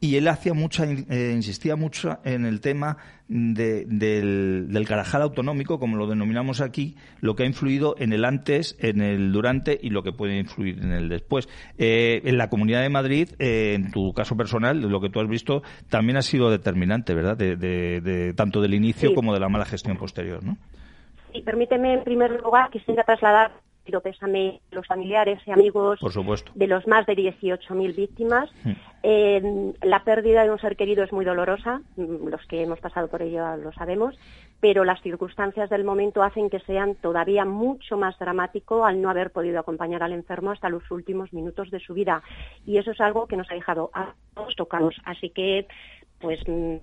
[0.02, 2.96] y él hacía mucha, eh, insistía mucho en el tema
[3.28, 8.76] del, del, carajal autonómico, como lo denominamos aquí, lo que ha influido en el antes,
[8.80, 11.48] en el durante y lo que puede influir en el después.
[11.78, 15.28] Eh, en la Comunidad de Madrid, eh, en tu caso personal, lo que tú has
[15.28, 17.36] visto, también ha sido determinante, ¿verdad?
[17.36, 20.56] De, tanto del inicio como de la mala gestión posterior, ¿no?
[21.32, 23.52] Sí, permíteme en primer lugar que quisiera trasladar
[23.84, 25.98] pido pésame los familiares y amigos
[26.54, 28.50] de los más de 18.000 víctimas.
[28.64, 29.70] Hmm.
[29.82, 33.22] la pérdida de un ser querido es muy dolorosa, mm, los que hemos pasado por
[33.22, 34.16] ello lo sabemos,
[34.60, 39.30] pero las circunstancias del momento hacen que sean todavía mucho más dramático al no haber
[39.30, 42.22] podido acompañar al enfermo hasta los últimos minutos de su vida.
[42.64, 44.94] Y eso es algo que nos ha dejado a todos tocados.
[45.04, 45.66] Así que,
[46.20, 46.76] pues, mm,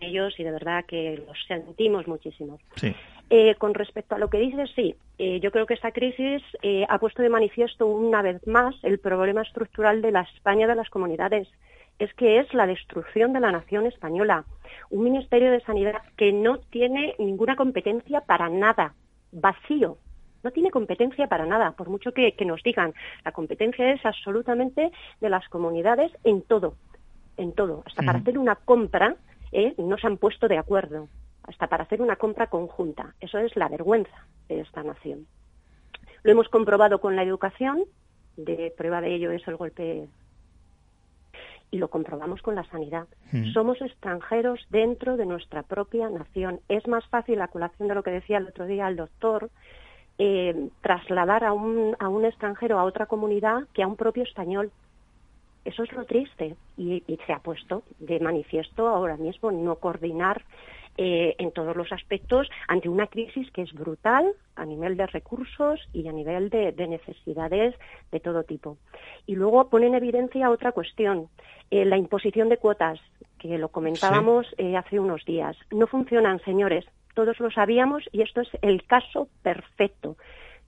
[0.00, 2.58] ellos y de verdad que los sentimos muchísimo.
[2.76, 2.94] Sí.
[3.32, 6.84] Eh, con respecto a lo que dices, sí, eh, yo creo que esta crisis eh,
[6.88, 10.90] ha puesto de manifiesto una vez más el problema estructural de la España de las
[10.90, 11.46] comunidades.
[12.00, 14.44] Es que es la destrucción de la nación española.
[14.90, 18.94] Un Ministerio de Sanidad que no tiene ninguna competencia para nada,
[19.30, 19.98] vacío.
[20.42, 22.94] No tiene competencia para nada, por mucho que, nos digan.
[23.24, 24.90] La competencia es absolutamente
[25.20, 26.74] de las comunidades en todo,
[27.36, 27.84] en todo.
[27.86, 29.14] Hasta para hacer una compra
[29.78, 31.08] no se han puesto de acuerdo
[31.44, 33.14] hasta para hacer una compra conjunta.
[33.20, 35.26] Eso es la vergüenza de esta nación.
[36.22, 37.84] Lo hemos comprobado con la educación,
[38.36, 40.08] de prueba de ello es el golpe.
[41.72, 43.06] y lo comprobamos con la sanidad.
[43.30, 43.52] Mm.
[43.52, 46.58] Somos extranjeros dentro de nuestra propia nación.
[46.68, 49.50] Es más fácil, a colación de lo que decía el otro día el doctor,
[50.18, 54.72] eh, trasladar a un, a un extranjero a otra comunidad que a un propio español.
[55.64, 60.42] Eso es lo triste y, se ha puesto de manifiesto ahora mismo no coordinar
[61.02, 65.80] eh, en todos los aspectos ante una crisis que es brutal a nivel de recursos
[65.94, 67.74] y a nivel de, necesidades
[68.12, 68.76] de todo tipo.
[69.24, 71.30] Y luego pone en evidencia otra cuestión,
[71.70, 73.00] eh, la imposición de cuotas,
[73.38, 75.56] que lo comentábamos eh, hace unos días.
[75.70, 76.84] No funcionan, señores,
[77.14, 80.18] todos lo sabíamos y esto es el caso perfecto.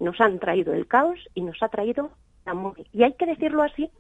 [0.01, 2.11] Nos han traído el caos y nos ha traído
[2.93, 3.91] Y hay que decirlo así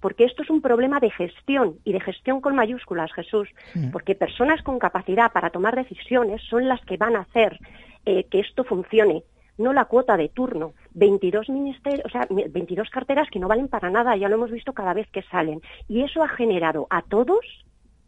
[0.00, 3.48] porque esto es un problema de gestión y de gestión con mayúsculas, Jesús,
[3.92, 7.58] porque personas con capacidad para tomar decisiones son las que van a hacer
[8.06, 9.24] eh, que esto funcione
[9.58, 10.72] no la cuota de turno.
[10.94, 14.72] 22 ministerios, o sea, 22 carteras que no valen para nada, ya lo hemos visto
[14.72, 15.60] cada vez que salen.
[15.88, 17.44] Y eso ha generado a todos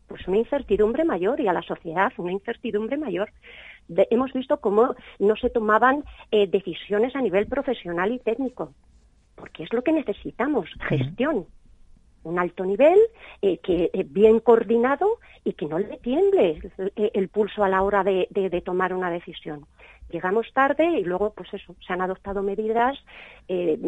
[0.06, 3.30] pues una incertidumbre mayor y a la sociedad una incertidumbre mayor.
[3.88, 8.72] hemos visto cómo no se tomaban eh, decisiones a nivel profesional y técnico,
[9.40, 11.46] porque es lo que necesitamos, gestión
[12.22, 12.98] un alto nivel,
[13.42, 16.60] eh, que eh, bien coordinado y que no le tiemble
[16.96, 19.66] el, pulso a la hora de, tomar una decisión.
[20.10, 22.98] Llegamos tarde y luego, pues eso, se han adoptado medidas
[23.48, 23.78] eh,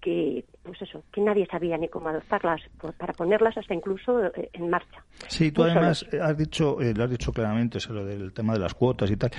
[0.00, 2.62] que, pues eso, que nadie sabía ni cómo adoptarlas
[2.96, 5.04] para ponerlas hasta incluso en marcha.
[5.26, 9.10] Sí, tú además has dicho, lo has dicho claramente, lo del tema de las cuotas
[9.10, 9.30] y tal.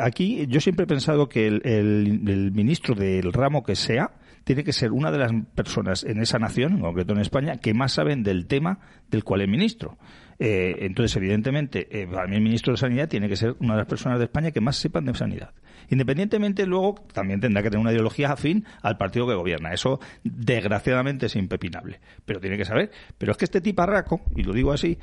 [0.00, 4.10] aquí yo siempre he pensado que el ministro del ramo que sea
[4.48, 7.74] tiene que ser una de las personas en esa nación, en concreto en España, que
[7.74, 8.78] más saben del tema
[9.10, 9.98] del cual es ministro.
[10.38, 13.80] Eh, entonces, evidentemente, eh, para mí el ministro de Sanidad tiene que ser una de
[13.80, 15.52] las personas de España que más sepan de sanidad.
[15.90, 19.74] Independientemente, luego también tendrá que tener una ideología afín al partido que gobierna.
[19.74, 22.00] Eso, desgraciadamente, es impepinable.
[22.24, 22.90] Pero tiene que saber.
[23.18, 24.96] Pero es que este tiparraco, y lo digo así,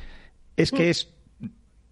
[0.57, 1.13] es que es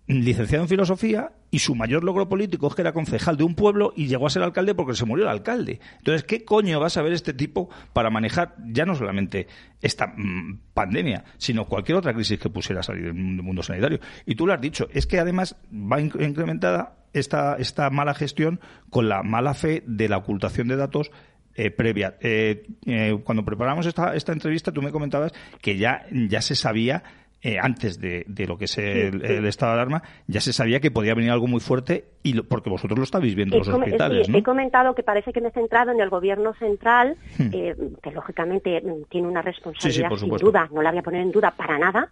[0.08, 3.94] licenciado en filosofía y su mayor logro político es que era concejal de un pueblo
[3.96, 5.80] y llegó a ser alcalde porque se murió el alcalde.
[6.00, 9.48] Entonces, ¿qué coño va a saber este tipo para manejar ya no solamente
[9.82, 14.00] esta mm, pandemia, sino cualquier otra crisis que pusiera a salir del mundo sanitario?
[14.26, 19.08] Y tú lo has dicho, es que además va incrementada esta, esta mala gestión con
[19.08, 21.12] la mala fe de la ocultación de datos
[21.56, 22.18] eh, previa.
[22.20, 27.04] Eh, eh, cuando preparamos esta, esta entrevista, tú me comentabas que ya, ya se sabía
[27.44, 31.14] eh, antes de, lo que es el, estado de alarma, ya se sabía que podía
[31.14, 34.30] venir algo muy fuerte y porque vosotros lo estáis viendo en los hospitales.
[34.34, 37.50] He comentado que parece que me he centrado en el gobierno central, hmm.
[37.52, 41.32] eh, que lógicamente mm, tiene una responsabilidad sin duda, no la voy a poner en
[41.32, 42.10] duda para nada,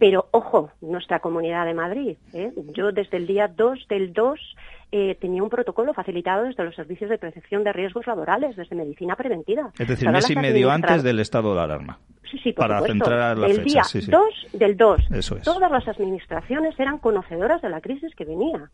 [0.00, 2.16] pero ojo, nuestra comunidad de Madrid.
[2.32, 2.52] ¿eh?
[2.74, 4.40] Yo desde el día 2 del 2
[4.92, 9.16] eh, tenía un protocolo facilitado desde los servicios de percepción de riesgos laborales, desde medicina
[9.16, 9.72] preventiva.
[9.78, 11.98] Es decir, mes y medio antes del estado de alarma.
[12.30, 15.00] Sí, sí, por para centrar la el día 2 del 2.
[15.42, 18.70] Todas las administraciones eran conocedoras de la crisis que venía.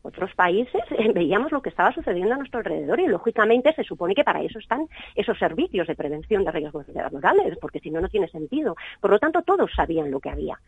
[0.00, 4.14] Otros países eh, veíamos lo que estaba sucediendo a nuestro alrededor y, lógicamente, se supone
[4.14, 8.08] que para eso están esos servicios de prevención de riesgos laborales, porque si no, no
[8.08, 8.76] tiene sentido.
[9.00, 10.58] Por lo tanto, todos sabían lo que había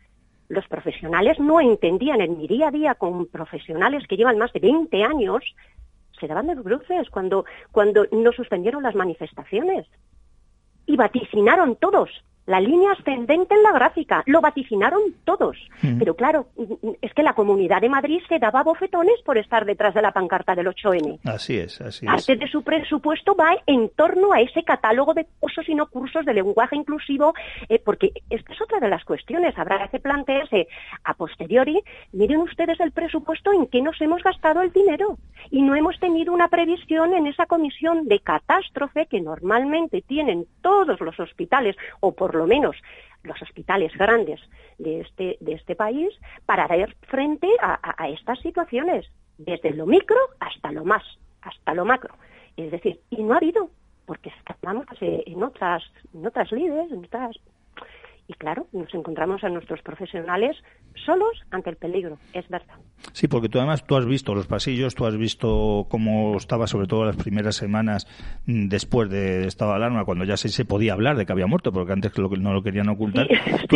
[0.51, 4.59] los profesionales no entendían en mi día a día con profesionales que llevan más de
[4.59, 5.43] 20 años,
[6.19, 9.87] se daban de bruces cuando, cuando no suspendieron las manifestaciones.
[10.85, 12.09] Y vaticinaron todos
[12.45, 15.57] la línea ascendente en la gráfica, lo vaticinaron todos.
[15.99, 16.47] Pero claro,
[17.01, 20.55] es que la Comunidad de Madrid se daba bofetones por estar detrás de la pancarta
[20.55, 21.19] del 8M.
[21.25, 22.11] Así es, así es.
[22.11, 26.25] Parte de su presupuesto va en torno a ese catálogo de cursos y no cursos
[26.25, 27.33] de lenguaje inclusivo,
[27.69, 29.57] eh, porque esta es otra de las cuestiones.
[29.57, 30.67] Habrá que plantearse
[31.03, 35.17] a posteriori, miren ustedes el presupuesto en que nos hemos gastado el dinero
[35.49, 40.99] y no hemos tenido una previsión en esa comisión de catástrofe que normalmente tienen todos
[40.99, 42.75] los hospitales o por lo menos
[43.23, 44.39] los hospitales grandes
[44.77, 46.09] de este, de este país
[46.45, 49.05] para dar frente a, estas situaciones,
[49.37, 51.03] desde lo micro hasta lo más,
[51.41, 52.15] hasta lo macro.
[52.57, 53.69] Es decir, y no ha habido,
[54.05, 57.37] porque estamos en otras, en otras líderes, en otras
[58.31, 60.55] y claro, nos encontramos a nuestros profesionales
[61.05, 62.75] solos ante el peligro, es verdad.
[63.11, 66.87] Sí, porque tú además tú has visto los pasillos, tú has visto cómo estaba sobre
[66.87, 68.07] todo las primeras semanas
[68.45, 71.47] mm, después de estado de alarma, cuando ya se, se podía hablar de que había
[71.47, 73.27] muerto, porque antes no lo querían ocultar.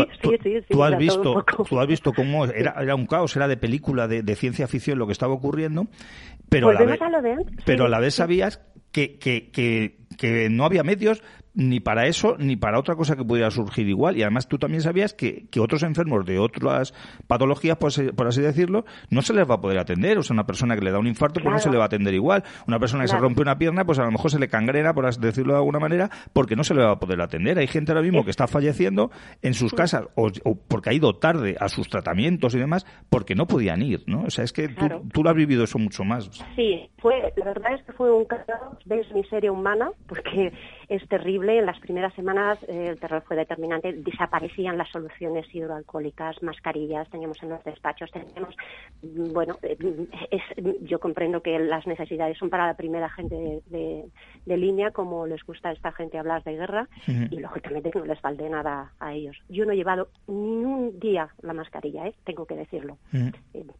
[0.71, 4.35] tú, has visto, tú has visto cómo era, era un caos, era de película, de,
[4.35, 5.87] ciencia ficción lo que estaba ocurriendo,
[6.49, 10.83] pero a la vez, pero a la vez sabías que, que, que, que no había
[10.83, 11.21] medios
[11.55, 14.17] ni para eso ni para otra cosa que pudiera surgir igual.
[14.17, 16.93] Y además tú también sabías que, que otros enfermos de otras
[17.27, 20.17] patologías, pues, por así decirlo, no se les va a poder atender.
[20.17, 21.87] O sea, una persona que le da un infarto, pues no se le va a
[21.87, 22.43] atender igual.
[22.67, 25.05] Una persona que se rompe una pierna, pues a lo mejor se le cangrena, por
[25.05, 27.57] así decirlo de alguna manera, porque no se le va a poder atender.
[27.57, 30.29] Hay gente ahora mismo que está falleciendo en sus casas o,
[30.67, 34.23] porque ha ido tarde a sus tratamientos y demás porque no podían ir, ¿no?
[34.23, 36.29] O sea, es que tú, tú, lo has vivido eso mucho más.
[36.55, 38.51] Sí, fue, la verdad es que fue un caso
[38.85, 40.51] de miseria humana porque
[40.89, 41.59] es terrible.
[41.59, 43.93] En las primeras semanas eh, el terror fue determinante.
[43.93, 48.55] Desaparecían las soluciones hidroalcohólicas, mascarillas, teníamos en los despachos, teníamos,
[49.01, 49.77] mm, bueno, eh,
[50.31, 50.41] es,
[50.81, 54.05] yo comprendo que las necesidades son para la primera gente de,
[54.45, 58.49] línea, como les gusta a esta gente hablar de guerra, y lógicamente no les valde
[58.49, 59.35] nada a ellos.
[59.49, 62.15] Yo no he llevado ni un día la mascarilla, ¿eh?
[62.23, 62.97] tengo que decirlo,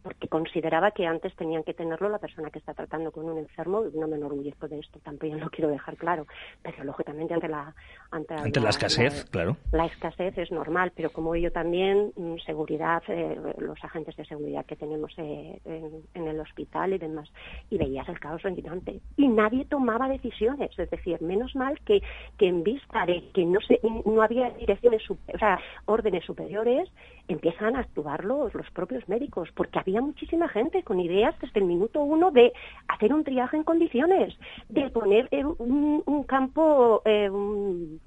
[0.02, 3.84] porque consideraba que antes tenían que tenerlo la persona que está tratando con un enfermo.
[3.94, 6.26] No me enorgullezco de esto, tampoco lo quiero dejar claro,
[6.62, 7.74] pero lógicamente ante la
[8.10, 9.56] ante, la, escasez, claro.
[9.72, 14.64] La escasez es normal, pero como ello también mm, seguridad, eh, los agentes de seguridad
[14.64, 17.28] que tenemos eh, en, el hospital y demás,
[17.68, 22.00] y veías el caos reinante y nadie tomaba decisiones, es decir, menos mal que,
[22.38, 26.88] que en vista de que no se, no había direcciones, o sea, órdenes superiores,
[27.28, 31.66] empiezan a actuar los, los propios médicos, porque había muchísima gente con ideas desde el
[31.66, 32.52] minuto uno de
[32.88, 34.34] hacer un triaje en condiciones,
[34.68, 35.28] de poner
[35.58, 36.62] un, un campo,
[37.04, 38.00] eh, un,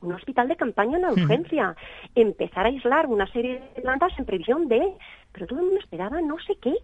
[0.00, 1.76] hospital de campaña en la urgencia,
[2.14, 4.94] empezar a aislar una serie de plantas en previsión de,
[5.32, 6.74] pero todo el mundo esperaba no sé qué,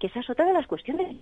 [0.00, 1.16] que esa es otra de las cuestiones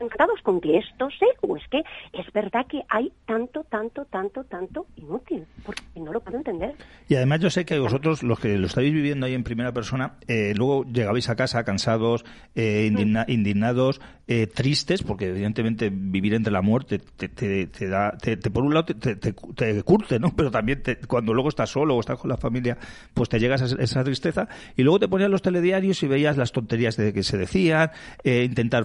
[0.00, 1.82] encantados con que esto se, o es que
[2.12, 6.74] es verdad que hay tanto, tanto, tanto, tanto inútil, porque no lo puedo entender.
[7.08, 10.14] Y además yo sé que vosotros, los que lo estáis viviendo ahí en primera persona,
[10.26, 12.90] eh, luego llegabais a casa cansados, eh,
[13.28, 18.74] indignados, eh, tristes, porque evidentemente vivir entre la muerte te, te, da, te, por un
[18.74, 20.32] lado te, te, curte, ¿no?
[20.36, 22.76] Pero también cuando luego estás solo o estás con la familia,
[23.14, 26.52] pues te llegas a esa tristeza y luego te ponías los telediarios y veías las
[26.52, 27.90] tonterías de que se decían,
[28.24, 28.84] intentar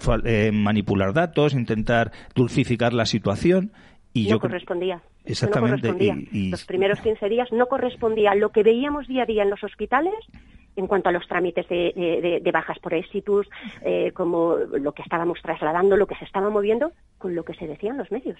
[0.54, 3.72] manipular datos, intentar dulcificar la situación.
[4.14, 5.02] Y no yo correspondía.
[5.26, 5.88] Exactamente.
[5.88, 6.50] No correspondía.
[6.52, 10.14] Los primeros 15 días no correspondía lo que veíamos día a día en los hospitales
[10.76, 13.48] en cuanto a los trámites de, bajas por éxitus,
[13.82, 17.68] eh, como lo que estábamos trasladando, lo que se estaba moviendo, con lo que se
[17.68, 18.40] decía en los medios.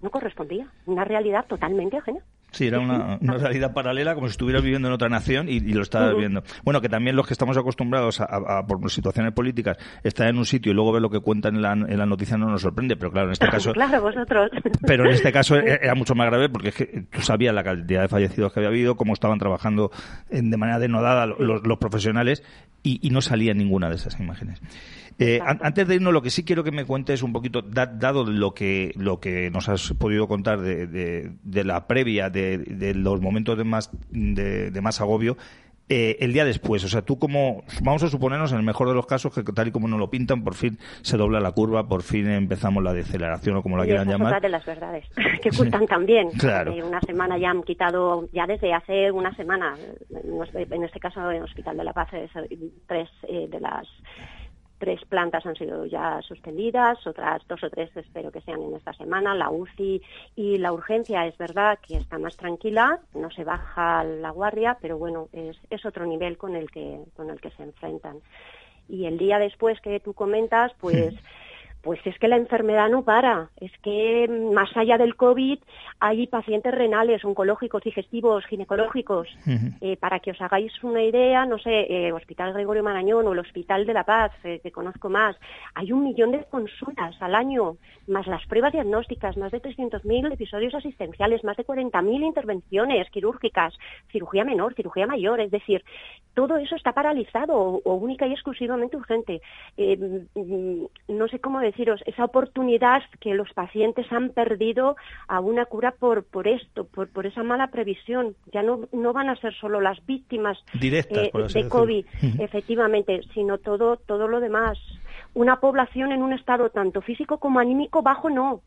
[0.00, 0.68] No correspondía.
[0.86, 2.20] Una realidad totalmente ajena.
[2.50, 6.16] Sí, era una, realidad paralela, como si estuvieras viviendo en otra nación y, lo estabas
[6.16, 6.42] viendo.
[6.64, 10.72] Bueno, que también los que estamos acostumbrados a, por situaciones políticas, estar en un sitio
[10.72, 13.10] y luego ver lo que cuentan en la, en la noticia no nos sorprende, pero
[13.10, 13.72] claro, en este caso...
[13.74, 14.50] claro, vosotros.
[14.86, 17.62] Pero en este caso e, era mucho más grave porque es que tú sabías la
[17.62, 19.90] cantidad de fallecidos que había habido, cómo estaban trabajando
[20.30, 22.42] de manera denodada los, los profesionales
[22.82, 24.60] y, y no salía ninguna de esas imágenes.
[25.18, 28.54] Eh, antes de irnos, lo que sí quiero que me cuentes un poquito, dado lo
[28.54, 33.64] que, lo que nos has podido contar de, de, la previa, de, los momentos de
[33.64, 35.36] más, de, más agobio,
[35.88, 36.84] eh, el día después.
[36.84, 39.66] O sea, tú como, vamos a suponernos en el mejor de los casos que tal
[39.66, 42.92] y como nos lo pintan, por fin se dobla la curva, por fin empezamos la
[42.92, 44.36] deceleración o como la quieran llamar.
[44.36, 45.04] Es de las verdades,
[45.42, 46.30] que ocultan también.
[46.30, 46.70] Claro.
[46.72, 49.74] Eh, una semana ya han quitado, ya desde hace una semana,
[50.52, 52.10] en este caso en el Hospital de la Paz,
[52.86, 53.88] tres de las
[54.78, 58.92] tres plantas han sido ya suspendidas, otras dos o tres espero que sean en esta
[58.92, 60.02] semana, la UCI
[60.36, 64.98] y la urgencia es verdad que está más tranquila, no se baja la guardia, pero
[64.98, 68.18] bueno, es, es otro nivel con el que con el que se enfrentan.
[68.88, 71.14] Y el día después que tú comentas, pues
[71.82, 73.50] pues es que la enfermedad no para.
[73.60, 75.58] Es que mm, más allá del COVID
[76.00, 79.28] hay pacientes renales, oncológicos, digestivos, ginecológicos.
[79.80, 83.38] Eh, para que os hagáis una idea, no sé, eh, Hospital Gregorio Marañón o el
[83.38, 85.36] Hospital de la Paz, eh, que conozco más,
[85.74, 90.74] hay un millón de consultas al año, más las pruebas diagnósticas, más de 300.000 episodios
[90.74, 93.74] asistenciales, más de 40.000 intervenciones quirúrgicas,
[94.10, 95.40] cirugía menor, cirugía mayor.
[95.40, 95.84] Es decir,
[96.34, 99.40] todo eso está paralizado o, única y exclusivamente urgente.
[99.76, 104.96] Mm, no sé cómo deciros, esa oportunidad que los pacientes han perdido
[105.28, 108.34] a una cura por, por esto, por, por esa mala previsión.
[108.52, 112.04] Ya no, no van a ser solo las víctimas eh, de COVID,
[112.40, 114.78] efectivamente, sino todo, todo lo demás.
[115.34, 118.60] Una población en un estado tanto físico como anímico bajo, no,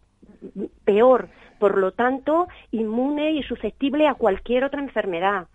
[0.85, 1.27] peor.
[1.59, 5.47] Por lo tanto, inmune y susceptible a cualquier otra enfermedad.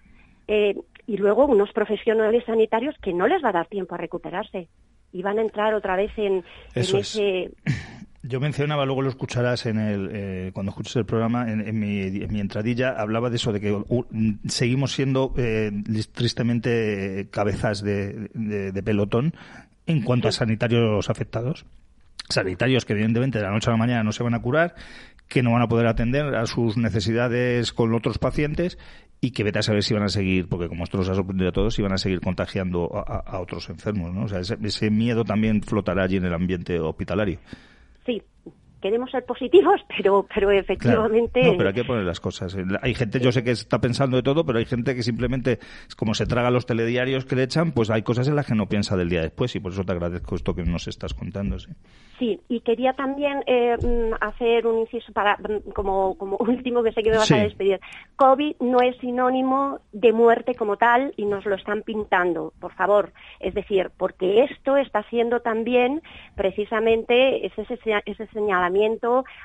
[0.47, 4.69] Eh, y luego unos profesionales sanitarios que no les va a dar tiempo a recuperarse
[5.17, 7.51] y van a entrar otra vez en, ese...
[8.23, 12.91] Yo mencionaba, luego lo escucharás en el, eh, cuando escuches el programa, en, mi, entradilla,
[12.91, 13.85] hablaba de eso, de que
[14.49, 15.71] seguimos siendo eh,
[16.13, 19.33] tristemente cabezas de, pelotón
[19.87, 21.67] en cuanto a sanitarios afectados.
[22.29, 24.75] sanitarios que evidentemente de la noche a la mañana no se van a curar,
[25.29, 28.77] que no van a poder atender a sus necesidades con otros pacientes
[29.21, 31.51] y que vete a saber si van a seguir, porque como esto nos ha sorprendido
[31.51, 34.25] a todos, si van a seguir contagiando a, otros enfermos, ¿no?
[34.25, 37.39] O sea, ese miedo también flotará allí en el ambiente hospitalario.
[38.05, 38.23] Sí,
[38.87, 41.43] queremos ser positivos, pero, pero efectivamente.
[41.43, 42.57] No, pero hay que poner las cosas.
[42.83, 45.59] Hay gente, yo sé que está pensando de todo, pero hay gente que simplemente,
[45.97, 48.67] como se traga los telediarios que le echan, pues hay cosas en las que no
[48.67, 51.59] piensa del día después y por eso te agradezco esto que nos estás contando.
[51.59, 51.73] Sí,
[52.19, 56.93] sí y quería también eh, mm, hacer un inciso para, mm, como, como último que
[56.93, 57.81] sé que me vas a despedir.
[58.17, 63.13] COVID no es sinónimo de muerte como tal y nos lo están pintando, por favor.
[63.41, 66.03] Es decir, porque esto está siendo también
[66.37, 67.67] precisamente ese,
[68.07, 68.76] ese señalamiento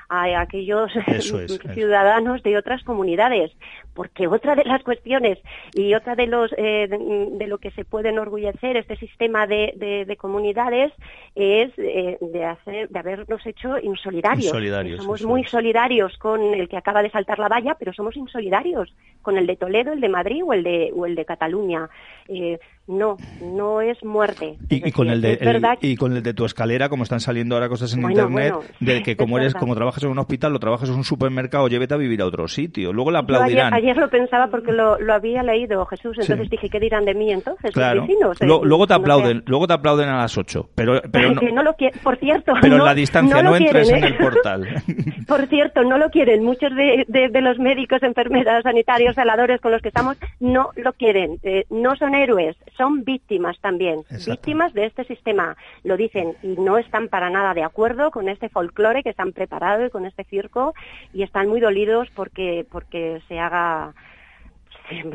[0.08, 0.90] a aquellos
[1.74, 3.52] ciudadanos de otras comunidades,
[3.94, 5.38] porque otra de las cuestiones
[5.74, 10.92] y otra de los eh, de, lo que se puede enorgullecer este sistema de, comunidades
[11.34, 14.52] es eh, de hacer de habernos hecho insolidarios.
[14.98, 19.38] somos muy solidarios con el que acaba de saltar la valla, pero somos insolidarios con
[19.38, 21.88] el de Toledo, el de Madrid o el de o el de Cataluña.
[22.28, 24.56] Eh, no, no es muerte.
[24.68, 25.38] Y, con el de,
[25.80, 29.11] y con el de tu escalera, como están saliendo ahora cosas en internet, de que
[29.16, 32.22] como eres, como trabajas en un hospital o trabajas en un supermercado, llévete a vivir
[32.22, 32.92] a otro sitio.
[32.92, 33.74] Luego le aplaudirán.
[33.74, 37.72] Ayer, lo pensaba porque lo, había leído Jesús, entonces dije, ¿qué dirán de mí entonces?
[37.72, 38.06] Claro.
[38.40, 42.52] luego te aplauden, luego te aplauden a las 8, pero, pero no, lo por cierto,
[42.60, 44.16] pero en la distancia no, entres en el ¿eh?
[44.20, 44.68] portal.
[45.26, 46.44] por cierto, no lo quieren.
[46.44, 51.38] Muchos de, de, los médicos, enfermeras, sanitarios, saladores con los que estamos no lo quieren.
[51.42, 56.78] Eh, no son héroes, son víctimas también, víctimas de este sistema, lo dicen, y no
[56.78, 60.74] están para nada de acuerdo con este folclore que están preparados y con este circo,
[61.12, 63.94] y están muy dolidos porque, porque se haga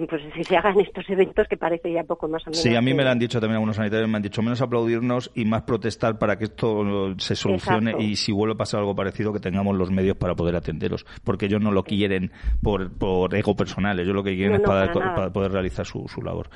[0.10, 2.62] pues si se hagan estos eventos que parece ya poco más o menos.
[2.62, 5.32] Sí, a mí me lo han dicho también algunos sanitarios, me han dicho menos aplaudirnos
[5.36, 9.34] y más protestar para que esto se solucione y si vuelve a pasar algo parecido
[9.34, 12.32] que tengamos los medios para poder atenderos, porque ellos no lo quieren
[12.62, 14.92] por, por ego personal, ellos lo que quieren es para,
[15.32, 16.50] poder realizar su, su labor.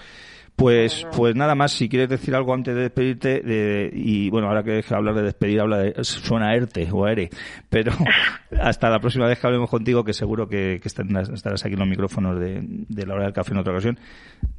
[0.55, 4.71] Pues, pues nada más, si quieres decir algo antes de despedirte, y bueno, ahora que
[4.71, 7.31] deja hablar de despedir, habla de, suena ERTE o ERE,
[7.67, 7.91] pero
[8.61, 12.39] hasta la próxima vez que hablemos contigo, que seguro que, estarás aquí en los micrófonos
[12.39, 13.99] de, la hora del café en otra ocasión.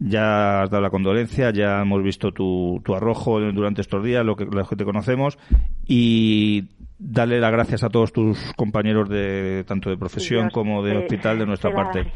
[0.01, 4.35] Ya has dado la condolencia, ya hemos visto tu, tu arrojo durante estos días, lo
[4.35, 5.39] que, lo que te conocemos,
[5.87, 6.65] y
[6.99, 11.47] darle las gracias a todos tus compañeros de tanto de profesión como de hospital de
[11.47, 12.11] nuestra parte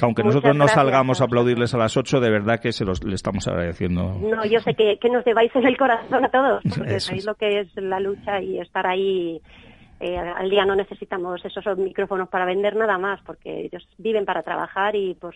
[0.00, 3.14] aunque nosotros no salgamos a aplaudirles a las 8, de verdad que se los le
[3.14, 4.18] estamos agradeciendo.
[4.20, 7.34] No, yo sé que, que nos lleváis en el corazón a todos, porque sabéis lo
[7.34, 9.40] que es la lucha y estar ahí
[10.02, 14.42] eh, al día no necesitamos esos micrófonos para vender nada más, porque ellos viven para
[14.42, 15.32] trabajar y por,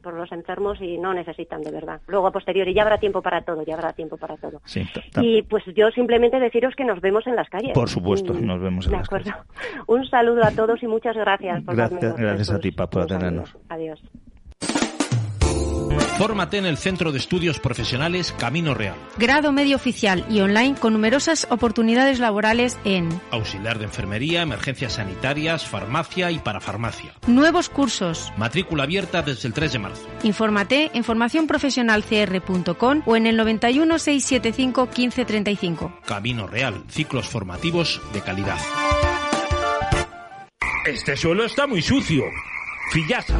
[0.00, 2.00] por los enfermos y no necesitan de verdad.
[2.06, 4.60] Luego a posteriori ya habrá tiempo para todo, ya habrá tiempo para todo.
[5.20, 7.72] y pues yo simplemente deciros que nos vemos en las calles.
[7.74, 9.34] Por supuesto, nos vemos en las calles.
[9.88, 13.56] Un saludo a todos y muchas gracias por Gracias, gracias a ti, por atendernos.
[13.68, 13.85] Adiós.
[16.18, 18.96] Fórmate en el Centro de Estudios Profesionales Camino Real.
[19.18, 25.66] Grado medio oficial y online con numerosas oportunidades laborales en auxiliar de enfermería, emergencias sanitarias,
[25.66, 27.12] farmacia y parafarmacia.
[27.26, 28.32] Nuevos cursos.
[28.38, 30.08] Matrícula abierta desde el 3 de marzo.
[30.22, 36.00] Infórmate en formacionprofesionalcr.com o en el 91 675 1535.
[36.06, 38.58] Camino Real, ciclos formativos de calidad.
[40.86, 42.24] Este suelo está muy sucio.
[42.90, 43.36] Fillasa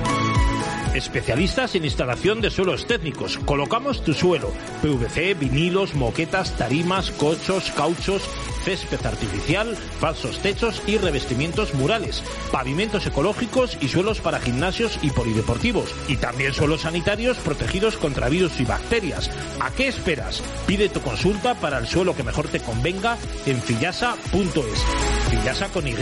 [0.97, 3.37] Especialistas en instalación de suelos técnicos.
[3.45, 4.51] Colocamos tu suelo.
[4.81, 8.23] PVC, vinilos, moquetas, tarimas, cochos, cauchos,
[8.65, 15.95] césped artificial, falsos techos y revestimientos murales, pavimentos ecológicos y suelos para gimnasios y polideportivos.
[16.09, 19.31] Y también suelos sanitarios protegidos contra virus y bacterias.
[19.61, 20.43] ¿A qué esperas?
[20.67, 24.83] Pide tu consulta para el suelo que mejor te convenga en fillasa.es.
[25.29, 25.95] Fillasa con Y,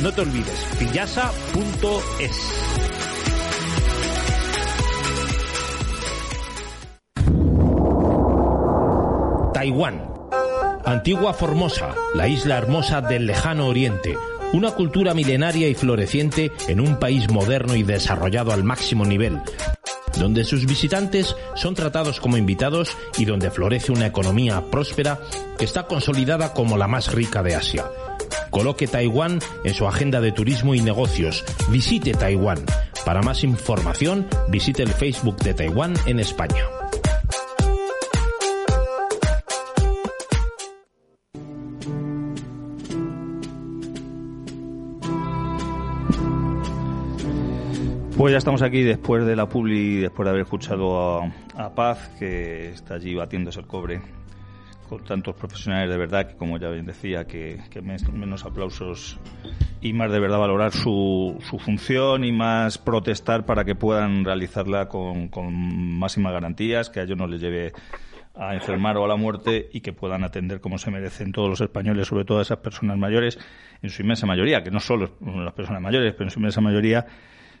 [0.00, 2.97] no te olvides, fillasa.es.
[9.58, 10.00] Taiwán.
[10.84, 14.16] Antigua Formosa, la isla hermosa del lejano oriente,
[14.52, 19.40] una cultura milenaria y floreciente en un país moderno y desarrollado al máximo nivel,
[20.16, 25.18] donde sus visitantes son tratados como invitados y donde florece una economía próspera
[25.58, 27.84] que está consolidada como la más rica de Asia.
[28.50, 31.44] Coloque Taiwán en su agenda de turismo y negocios.
[31.68, 32.64] Visite Taiwán.
[33.04, 36.64] Para más información, visite el Facebook de Taiwán en España.
[48.18, 51.22] Pues ya estamos aquí después de la publi, después de haber escuchado
[51.56, 54.00] a, Paz, que está allí batiéndose el cobre
[54.88, 57.60] con tantos profesionales de verdad que, como ya bien decía, que,
[58.12, 59.20] menos aplausos
[59.80, 65.28] y más de verdad valorar su, función y más protestar para que puedan realizarla con,
[65.28, 65.54] con
[66.00, 67.72] máximas garantías, que a ellos no les lleve
[68.34, 71.60] a enfermar o a la muerte y que puedan atender como se merecen todos los
[71.60, 73.38] españoles, sobre todo esas personas mayores,
[73.80, 77.06] en su inmensa mayoría, que no solo las personas mayores, pero en su inmensa mayoría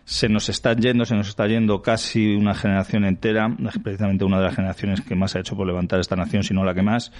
[0.08, 4.44] se nos está yendo, se nos está yendo casi una generación entera, precisamente una de
[4.44, 7.12] las generaciones que más ha hecho por levantar esta nación, si no la que más,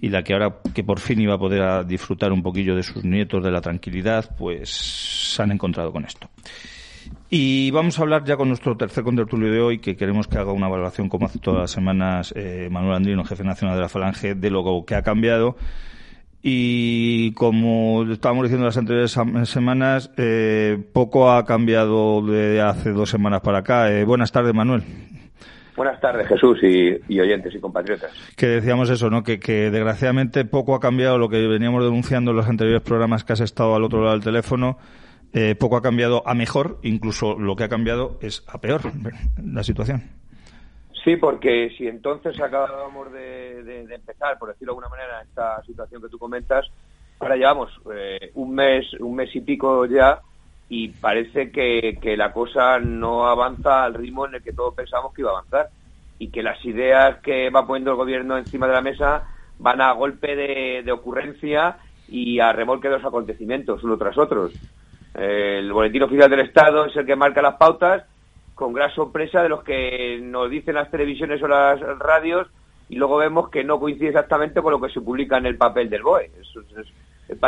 [0.00, 3.04] y la que ahora que por fin iba a poder disfrutar un poquillo de sus
[3.04, 6.30] nietos, de la tranquilidad, pues se han encontrado con esto.
[7.30, 10.52] Y vamos a hablar ya con nuestro tercer contertulio de hoy, que queremos que haga
[10.52, 14.36] una valoración, como hace todas las semanas eh, Manuel Andrino, jefe nacional de la Falange,
[14.36, 15.56] de lo que ha cambiado.
[16.42, 23.42] Y como estábamos diciendo las anteriores semanas, eh, poco ha cambiado de hace dos semanas
[23.42, 23.92] para acá.
[23.92, 24.82] Eh, buenas tardes, Manuel.
[25.76, 28.10] Buenas tardes, Jesús y, oyentes y compatriotas.
[28.36, 29.22] Que decíamos eso, ¿no?
[29.22, 33.32] Que, que, desgraciadamente poco ha cambiado lo que veníamos denunciando en los anteriores programas que
[33.32, 34.78] has estado al otro lado del teléfono
[35.32, 38.80] eh, poco ha cambiado a mejor, incluso lo que ha cambiado es a peor
[39.44, 40.19] la situación.
[41.04, 46.08] Sí, porque si entonces acabábamos de, empezar, por decirlo de alguna manera, esta situación que
[46.08, 46.66] tú comentas,
[47.18, 50.20] ahora llevamos eh, un mes, un mes y pico ya
[50.68, 55.22] y parece que, la cosa no avanza al ritmo en el que todos pensamos que
[55.22, 55.70] iba a avanzar
[56.18, 59.24] y que las ideas que va poniendo el gobierno encima de la mesa
[59.58, 61.78] van a golpe de, de ocurrencia
[62.08, 64.52] y a remolque de los acontecimientos uno tras otros.
[65.14, 68.04] El Boletín Oficial del Estado es el que marca las pautas,
[68.60, 72.46] con gran sorpresa de los que nos dicen las televisiones o las radios,
[72.90, 75.88] y luego vemos que no coincide exactamente con lo que se publica en el papel
[75.88, 76.30] del BOE.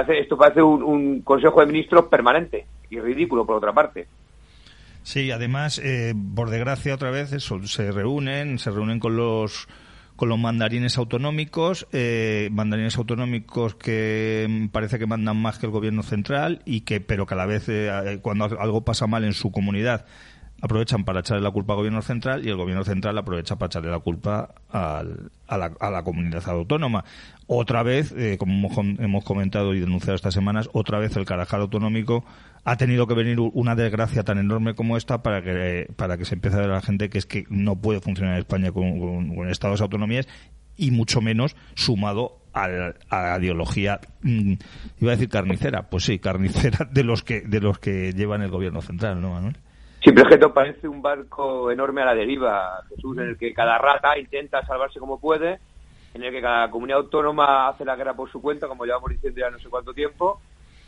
[0.09, 4.07] esto parece un, Consejo de Ministros permanente y ridículo, por otra parte.
[5.03, 9.69] Sí, además, eh, por desgracia, otra vez, se reúnen, se reúnen con los
[10.23, 16.05] con los mandarines autonómicos, eh, mandarines autonómicos que parece que mandan más que el gobierno
[16.05, 19.33] central y que, pero que a la vez eh, eh, cuando algo pasa mal en
[19.33, 20.07] su comunidad
[20.63, 23.91] aprovechan para echarle la culpa al gobierno central y el gobierno central aprovecha para echarle
[23.91, 25.03] la culpa a,
[25.51, 27.05] la, comunidad autónoma.
[27.49, 32.25] Otra vez, como hemos comentado y denunciado estas semanas, otra vez el Carajal autonómico
[32.65, 36.37] ha tenido que venir una desgracia tan enorme como esta para que, para que se
[36.37, 39.01] empiece a ver a la gente que es que no puede funcionar España con,
[39.35, 40.29] con, estados autonomías
[40.77, 44.53] y mucho menos sumado a la, ideología mm,
[45.01, 48.51] iba a decir carnicera pues sí carnicera de los que de los que llevan el
[48.51, 49.57] gobierno central no Manuel
[50.03, 50.13] Que
[50.49, 54.99] parece un barco enorme a la deriva, Jesús, en el que cada rata intenta salvarse
[54.99, 55.61] como puede,
[56.13, 59.41] en el que cada comunidad autónoma hace la guerra por su cuenta, como llevamos diciendo
[59.41, 60.41] ya no sé cuánto tiempo,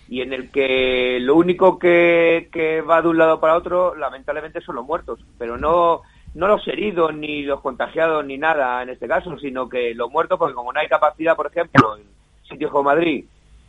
[0.09, 2.49] y en el que lo único que,
[2.89, 6.03] va de un lado para otro, lamentablemente, son los muertos, pero no,
[6.35, 10.41] no los heridos, ni los contagiados, ni nada en este caso, sino que los muertos,
[10.41, 12.05] porque como no hay capacidad, por ejemplo, en
[12.49, 13.25] sitios como Madrid,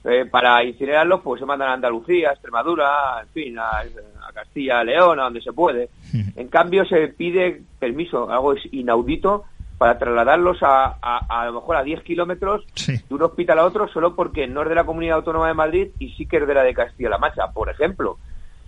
[0.06, 4.80] eh, para incinerarlos, pues se mandan a Andalucía, a Extremadura, en fin, a, a Castilla,
[4.80, 5.90] a León, a donde se puede.
[6.36, 9.46] En cambio, se pide permiso, algo es inaudito,
[9.78, 14.16] para trasladarlos a, a, lo mejor a 10 kilómetros de un hospital a otro solo
[14.16, 16.64] porque no es de la Comunidad Autónoma de Madrid y sí que es de la
[16.64, 18.18] de Castilla-La Mancha, por ejemplo.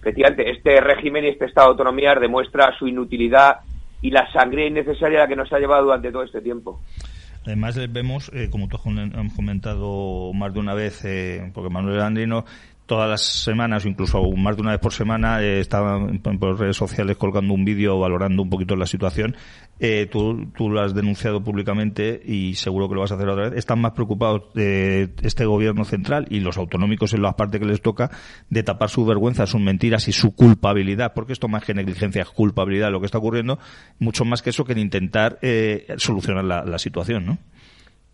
[0.01, 3.59] Efectivamente, este régimen y este Estado de autonomía demuestra su inutilidad
[4.01, 6.81] y la sangre innecesaria a la que nos ha llevado durante todo este tiempo.
[7.47, 8.81] Además vemos, eh, como tú has
[9.33, 12.43] comentado más de una vez, eh, porque Manuel Andrino
[12.87, 15.99] todas las semanas, incluso más de una vez por semana, eh, estaba
[16.39, 19.35] por redes sociales colgando un vídeo valorando un poquito la situación.
[19.79, 23.49] Eh, tú, tú lo has denunciado públicamente y seguro que lo vas a hacer otra
[23.49, 23.59] vez.
[23.59, 27.81] Están más preocupados de este gobierno central y los autonómicos en la parte que les
[27.81, 28.09] toca
[28.49, 32.29] de tapar su vergüenza, sus mentiras y su culpabilidad, porque esto más que negligencia es
[32.29, 33.59] culpabilidad lo que está ocurriendo,
[33.99, 37.37] mucho más que eso que en intentar eh, solucionar la situación, ¿no?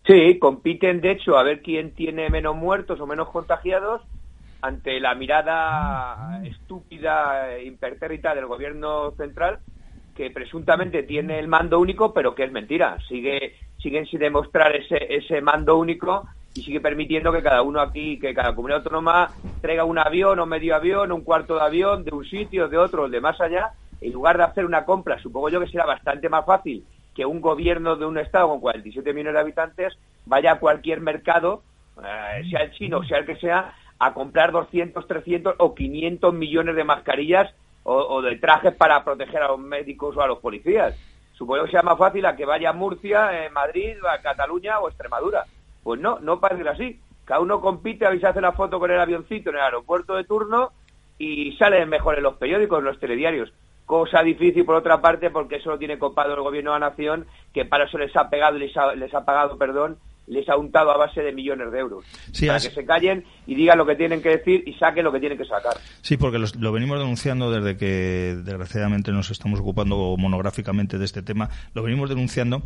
[0.06, 4.02] Sí, compiten de hecho a ver quién tiene menos muertos o menos contagiados
[4.64, 9.58] ante la mirada estúpida, e impertérrita del gobierno central,
[10.16, 12.96] que presuntamente tiene el mando único, pero que es mentira.
[13.06, 18.18] Sigue, siguen sin demostrar ese, ese mando único y sigue permitiendo que cada uno aquí,
[18.18, 22.14] que cada comunidad autónoma traiga un avión o medio avión, un cuarto de avión de
[22.14, 25.60] un sitio, de otro, de más allá, en lugar de hacer una compra, supongo yo
[25.60, 29.40] que será bastante más fácil que un gobierno de un estado con 47 millones de
[29.40, 29.92] habitantes
[30.24, 31.62] vaya a cualquier mercado,
[31.98, 36.76] eh, sea el chino, sea el que sea, a comprar 200, 300 o 500 millones
[36.76, 40.94] de mascarillas o, de trajes para proteger a los médicos o a los policías.
[41.34, 45.44] Supongo que sea más fácil a que vaya a Murcia, Madrid, a Cataluña o Extremadura.
[45.82, 47.00] Pues no, no parece así.
[47.24, 50.14] Cada uno compite, a ver si hace la foto con el avioncito en el aeropuerto
[50.14, 50.72] de turno
[51.18, 53.52] y sale mejor en los periódicos, en los telediarios.
[53.86, 57.26] Cosa difícil, por otra parte, porque eso lo tiene copado el gobierno de la nación,
[57.52, 60.90] que para eso les ha pegado, les ha, les ha pagado, perdón, les ha untado
[60.90, 62.04] a base de millones de euros.
[62.46, 65.20] para que se callen y digan lo que tienen que decir y saquen lo que
[65.20, 65.74] tienen que sacar.
[66.00, 71.50] Sí, porque lo venimos denunciando desde que desgraciadamente nos estamos ocupando monográficamente de este tema.
[71.74, 72.62] Lo venimos denunciando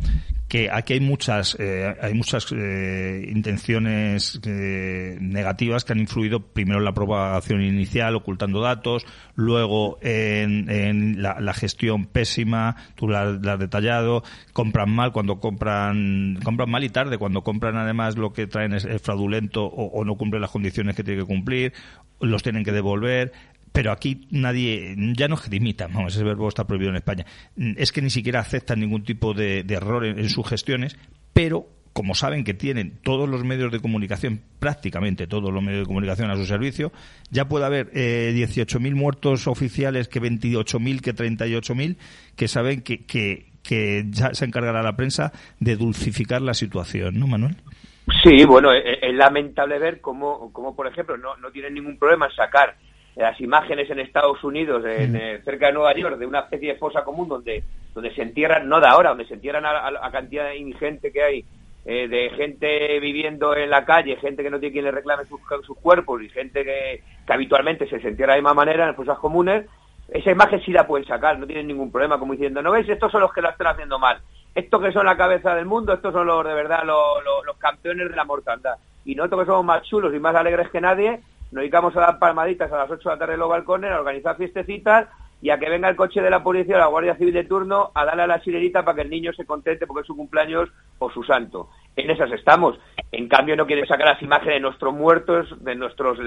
[0.47, 6.79] que aquí hay muchas eh, hay muchas eh, intenciones eh, negativas que han influido primero
[6.79, 9.05] en la propagación inicial, ocultando datos,
[9.35, 16.83] luego en, la, gestión pésima, tú la, has detallado, compran mal cuando compran compran mal
[16.83, 20.95] y tarde cuando compran además lo que traen es, fraudulento o, no cumplen las condiciones
[20.95, 21.73] que tiene que cumplir,
[22.19, 23.31] los tienen que devolver
[23.71, 27.25] pero aquí nadie, ya no limita, vamos, ese verbo está prohibido en España,
[27.55, 30.97] es que ni siquiera aceptan ningún tipo de, error en, sus gestiones,
[31.33, 35.85] pero como saben que tienen todos los medios de comunicación, prácticamente todos los medios de
[35.85, 36.91] comunicación a su servicio,
[37.29, 41.97] ya puede haber eh, 18.000 muertos oficiales que 28.000, que 38.000,
[42.35, 47.27] que saben que, que, que ya se encargará la prensa de dulcificar la situación, ¿no,
[47.27, 47.55] Manuel?
[48.23, 52.31] Sí, bueno, es, lamentable ver cómo, cómo, por ejemplo, no, no tienen ningún problema en
[52.33, 52.75] sacar
[53.15, 56.79] las imágenes en Estados Unidos, en, eh, cerca de Nueva York, de una especie de
[56.79, 60.53] fosa común donde, donde se entierran, no de ahora, donde se entierran a, la cantidad
[60.53, 61.45] ingente que hay
[61.85, 65.41] eh, de gente viviendo en la calle, gente que no tiene quien le reclame sus,
[65.65, 69.19] sus cuerpos y gente que, que habitualmente se entierra de la misma manera en fosas
[69.19, 69.65] comunes,
[70.11, 72.89] esa imagen sí la pueden sacar, no tienen ningún problema, como diciendo, ¿no veis?
[72.89, 74.19] Estos son los que la están haciendo mal.
[74.55, 78.15] Estos que son la cabeza del mundo, estos son los de verdad, los, campeones de
[78.15, 78.75] la mortandad.
[79.05, 81.19] Y nosotros que somos más chulos y más alegres que nadie,
[81.51, 83.99] nos dedicamos a dar palmaditas a las 8 de la tarde en los balcones, a
[83.99, 85.07] organizar fiestecitas
[85.41, 87.91] y a que venga el coche de la policía o la Guardia Civil de turno
[87.93, 90.69] a darle a la sirenita para que el niño se contente porque es su cumpleaños
[90.97, 91.69] o su santo.
[91.95, 92.79] En esas estamos.
[93.11, 96.17] En cambio, no quieren sacar las imágenes de nuestros muertos, de nuestros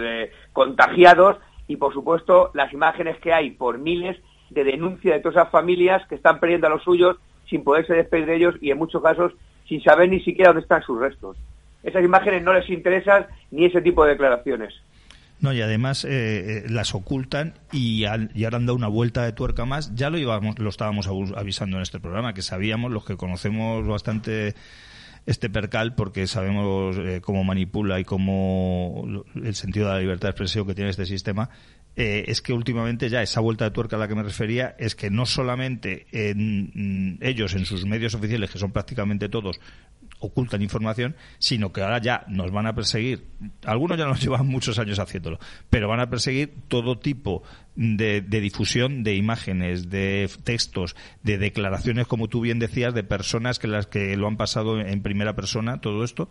[0.52, 1.38] contagiados
[1.68, 4.18] y por supuesto las imágenes que hay por miles
[4.50, 7.16] de denuncia de todas esas familias que están perdiendo a los suyos
[7.48, 9.32] sin poderse despedir de ellos y en muchos casos
[9.68, 11.36] sin saber ni siquiera dónde están sus restos.
[11.82, 14.74] Esas imágenes no les interesan ni ese tipo de declaraciones.
[15.40, 19.32] No, y además eh, eh, las ocultan y, y, ahora han dado una vuelta de
[19.32, 19.92] tuerca más.
[19.96, 24.54] Ya lo íbamos, lo estábamos avisando en este programa, que sabíamos, los que conocemos bastante
[25.26, 30.30] este percal porque sabemos eh, cómo manipula y cómo el sentido de la libertad de
[30.30, 31.50] expresión que tiene este sistema,
[31.94, 34.94] eh, es que últimamente ya esa vuelta de tuerca a la que me refería es
[34.94, 39.60] que no solamente en, ellos, en sus medios oficiales, que son prácticamente todos,
[40.22, 43.26] ocultan información, sino que ahora ya nos van a perseguir,
[43.64, 47.42] algunos ya nos llevan muchos años haciéndolo, pero van a perseguir todo tipo
[47.74, 53.68] de, difusión de imágenes, de textos, de declaraciones, como tú bien decías, de personas que
[53.68, 56.28] las que lo han pasado en primera persona, todo esto,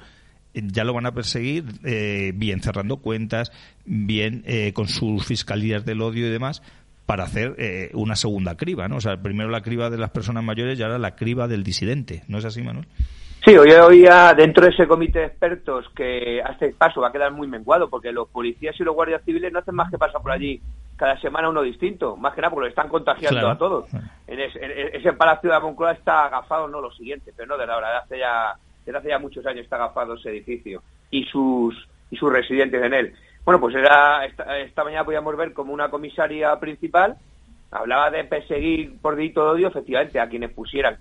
[0.54, 3.52] eh, ya lo van a perseguir eh, bien cerrando cuentas,
[3.86, 6.62] bien eh, con sus fiscalías del odio y demás,
[7.06, 8.96] para hacer una segunda criba, ¿no?
[8.96, 12.24] O sea, primero la criba de las personas mayores y ahora la criba del disidente.
[12.30, 12.88] ¿No es así, Manuel?
[13.44, 17.32] Sí, hoy oía dentro de ese comité de expertos que este paso va a quedar
[17.32, 20.32] muy menguado porque los policías y los guardias civiles no hacen más que pasar por
[20.32, 20.62] allí
[20.96, 23.90] cada semana uno distinto, más que nada porque lo están contagiando a todos.
[24.28, 27.78] En, ese palacio de la Moncloa está agafado, no lo siguiente, pero no de la
[27.78, 28.54] hora, de hace ya,
[28.86, 31.76] desde hace ya muchos años está agafado ese edificio y sus,
[32.12, 33.16] y sus residentes en él.
[33.44, 37.18] Bueno, pues era esta, esta mañana podíamos ver como una comisaria principal
[37.72, 40.98] hablaba de perseguir por delito de odio, efectivamente, a quienes pusieran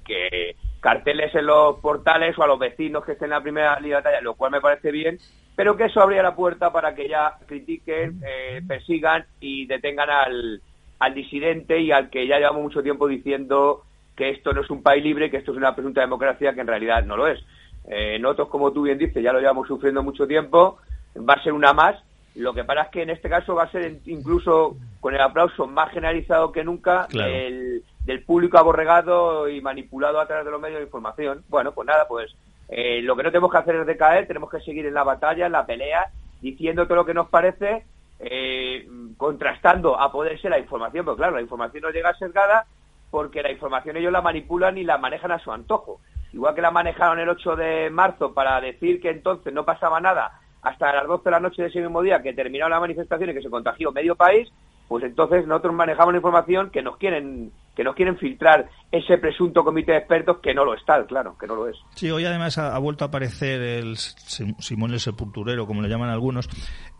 [0.80, 4.02] carteles en los portales o a los vecinos que estén en la primera línea de
[4.02, 5.18] batalla, lo cual me parece bien,
[5.56, 10.62] pero que eso abría la puerta para que ya critiquen, eh, persigan y detengan al,
[11.00, 13.82] al disidente y al que ya llevamos mucho tiempo diciendo
[14.16, 16.66] que esto no es un país libre, que esto es una presunta democracia, que en
[16.66, 17.40] realidad no lo es.
[17.88, 20.78] Eh, nosotros, como tú bien dices, ya lo llevamos sufriendo mucho tiempo,
[21.16, 21.96] va a ser una más.
[22.34, 25.66] Lo que pasa es que en este caso va a ser incluso con el aplauso
[25.66, 30.78] más generalizado que nunca el, del público aborregado y manipulado a través de los medios
[30.78, 31.42] de información.
[31.48, 32.34] Bueno, pues nada, pues
[32.68, 35.46] eh, lo que no tenemos que hacer es decaer, tenemos que seguir en la batalla,
[35.46, 37.84] en la pelea, diciendo todo lo que nos parece,
[38.18, 38.86] eh,
[39.16, 42.66] contrastando a poder ser la información, porque claro, la información no llega sesgada
[43.10, 46.00] porque la información ellos la manipulan y la manejan a su antojo.
[46.32, 50.40] Igual que la manejaron el 8 de marzo para decir que entonces no pasaba nada
[50.62, 53.34] hasta las 12 de la noche de ese mismo día que terminó la manifestación y
[53.34, 54.48] que se contagió medio país,
[54.90, 59.62] pues entonces nosotros manejamos la información que nos quieren que nos quieren filtrar ese presunto
[59.62, 61.76] comité de expertos que no lo está, claro, que no lo es.
[61.94, 66.48] Sí, hoy además ha, vuelto a aparecer el Simón el Sepulturero, como le llaman algunos,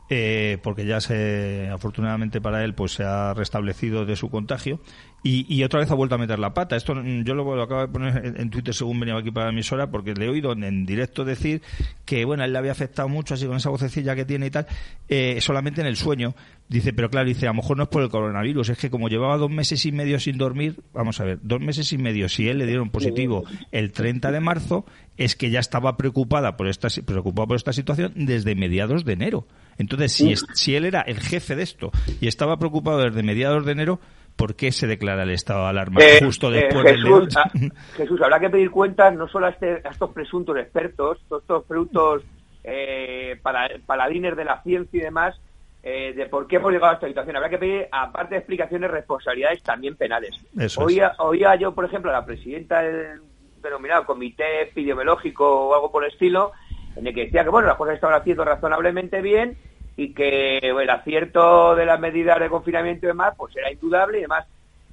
[0.08, 4.78] eh, porque ya se, afortunadamente para él, pues se ha restablecido de su contagio
[5.22, 6.76] y, otra vez ha vuelto a meter la pata.
[6.76, 10.14] Esto yo lo, acabo de poner en Twitter según venía aquí para la emisora, porque
[10.14, 11.60] le he oído en, directo decir
[12.06, 14.66] que, bueno, él le había afectado mucho, así con esa vocecilla que tiene y tal,
[15.08, 16.34] eh, solamente en el sueño.
[16.68, 19.08] Dice, pero claro, dice, a lo mejor no es por el coronavirus, es que como
[19.08, 22.48] llevaba dos meses y medio sin dormir, vamos a ver, dos meses y medio, si
[22.48, 26.88] él le dieron positivo el 30 de marzo, es que ya estaba preocupada por esta,
[27.04, 29.46] preocupada por esta situación desde mediados de enero.
[29.76, 31.90] Entonces, si, si él era el jefe de esto
[32.20, 34.00] y estaba preocupado desde mediados de enero,
[34.40, 37.50] ¿por qué se declara el estado de alarma eh, justo eh, después Jesús, del ah,
[37.96, 42.22] Jesús, habrá que pedir cuentas no solo a, este, estos presuntos expertos, todos estos presuntos
[42.64, 43.38] eh,
[43.86, 45.38] paladines de la ciencia y demás,
[45.82, 47.36] eh, de por qué hemos llegado a esta situación.
[47.36, 50.30] Habrá que pedir, aparte de explicaciones, responsabilidades también penales.
[50.78, 53.20] oía, oía, yo, por ejemplo, a la presidenta del
[53.62, 56.52] denominado Comité Epidemiológico o algo por el estilo,
[56.96, 59.56] en el que decía que, bueno, las cosas estaban haciendo razonablemente bien
[60.00, 64.22] y que el acierto de las medidas de confinamiento y demás, pues era indudable y
[64.22, 64.46] demás.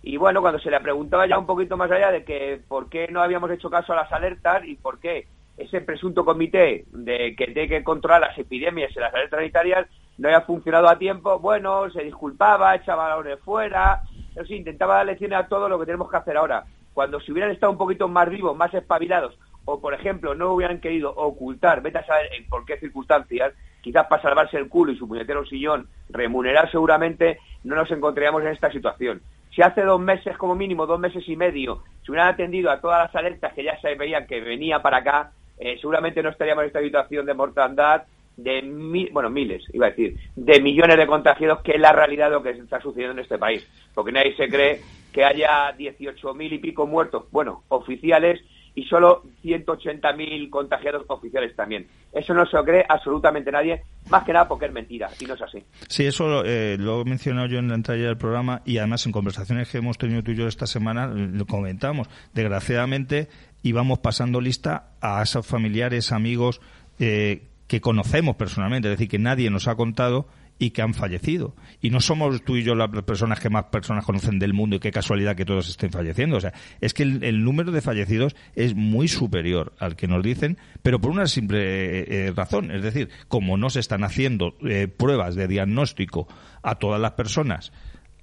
[0.03, 3.07] Y bueno, cuando se le preguntaba ya un poquito más allá de que por qué
[3.09, 7.45] no habíamos hecho caso a las alertas y por qué ese presunto comité de que
[7.45, 9.87] tiene que controlar las epidemias y las alertas sanitarias
[10.17, 14.01] no había funcionado a tiempo, bueno, se disculpaba, echaba balones fuera,
[14.33, 16.65] pero sí, intentaba dar lecciones a todo lo que tenemos que hacer ahora.
[16.93, 19.39] Cuando si hubieran estado un poquito más vivos, más espabilados,
[19.70, 24.07] o por ejemplo no hubieran querido ocultar, vete a saber en por qué circunstancias, quizás
[24.07, 28.72] para salvarse el culo y su puñetero sillón, remunerar seguramente, no nos encontraríamos en esta
[28.72, 29.22] situación.
[29.53, 33.05] Si hace dos meses, como mínimo, dos meses y medio, se hubieran atendido a todas
[33.05, 36.68] las alertas que ya se veían que venía para acá, eh, seguramente no estaríamos en
[36.68, 38.03] esta situación de mortandad
[38.38, 42.36] de bueno, miles, iba a decir, de millones de contagiados, que es la realidad de
[42.36, 43.68] lo que está sucediendo en este país.
[43.93, 44.80] Porque nadie se cree
[45.11, 48.39] que haya 18.000 y pico muertos, bueno, oficiales,
[48.78, 51.88] y solo 180.000 contagiados oficiales también.
[52.13, 55.34] Eso no se lo cree absolutamente nadie, más que nada porque es mentira, y no
[55.34, 55.63] es así.
[55.88, 59.13] Sí, eso eh, lo he mencionado yo en la entrada del programa y además en
[59.13, 62.07] conversaciones que hemos tenido tú y yo esta semana lo comentamos.
[62.36, 63.30] Desgraciadamente
[63.63, 66.61] íbamos pasando lista a esos familiares, amigos
[66.99, 70.28] eh, que conocemos personalmente, es decir, que nadie nos ha contado
[70.59, 71.55] y que han fallecido.
[71.81, 74.79] Y no somos tú y yo las personas que más personas conocen del mundo y
[74.79, 76.37] qué casualidad que todos estén falleciendo.
[76.37, 80.57] O sea, es que el, número de fallecidos es muy superior al que nos dicen,
[80.81, 82.71] pero por una simple eh, eh, razón.
[82.71, 86.27] Es decir, como no se están haciendo eh, pruebas de diagnóstico
[86.63, 87.71] a todas las personas,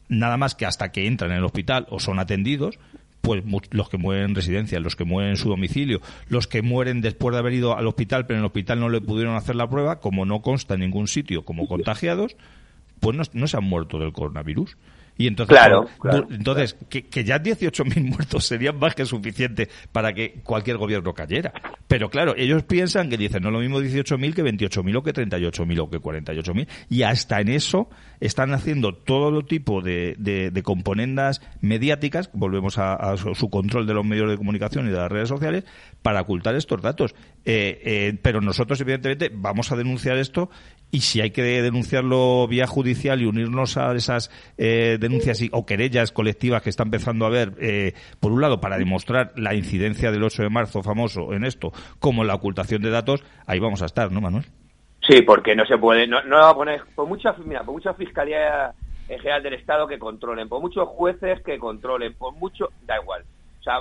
[0.09, 2.78] nada más que hasta que entran en el hospital o son atendidos,
[3.25, 7.01] pues los que mueren en residencia, los que mueren en su domicilio, los que mueren
[7.01, 9.68] después de haber ido al hospital, pero en el hospital no le pudieron hacer la
[9.68, 12.37] prueba, como no consta en ningún sitio como contagiados,
[13.01, 14.77] pues no, no se han muerto del coronavirus.
[15.17, 15.87] Y entonces, claro,
[16.31, 21.53] entonces Que, que, ya 18.000 muertos serían más que suficiente para que cualquier gobierno cayera.
[21.87, 25.81] Pero claro, ellos piensan que dicen no lo mismo 18.000 que 28.000 o que 38.000
[25.81, 26.69] o que 48.000.
[26.91, 27.89] Y hasta en eso
[28.21, 34.31] están haciendo todo tipo de, de, componendas mediáticas, volvemos a, su control de los medios
[34.31, 35.65] de comunicación y de las redes sociales,
[36.03, 37.15] para ocultar estos datos.
[37.45, 40.49] Eh, eh, pero nosotros, evidentemente, vamos a denunciar esto
[40.95, 46.13] y si hay que denunciarlo vía judicial y unirnos a esas eh, denuncias o querellas
[46.13, 50.23] colectivas que está empezando a haber, eh, por un lado, para demostrar la incidencia del
[50.23, 54.13] 8 de marzo famoso en esto, como la ocultación de datos, ahí vamos a estar,
[54.13, 54.45] ¿no, Manuel?
[55.01, 57.93] Sí, porque no se puede, no, no va a poner, por mucha, mira, por mucha
[57.95, 58.73] fiscalía
[59.09, 63.25] general del Estado que controlen, por muchos jueces que controlen, por mucho, da igual.
[63.59, 63.81] O sea,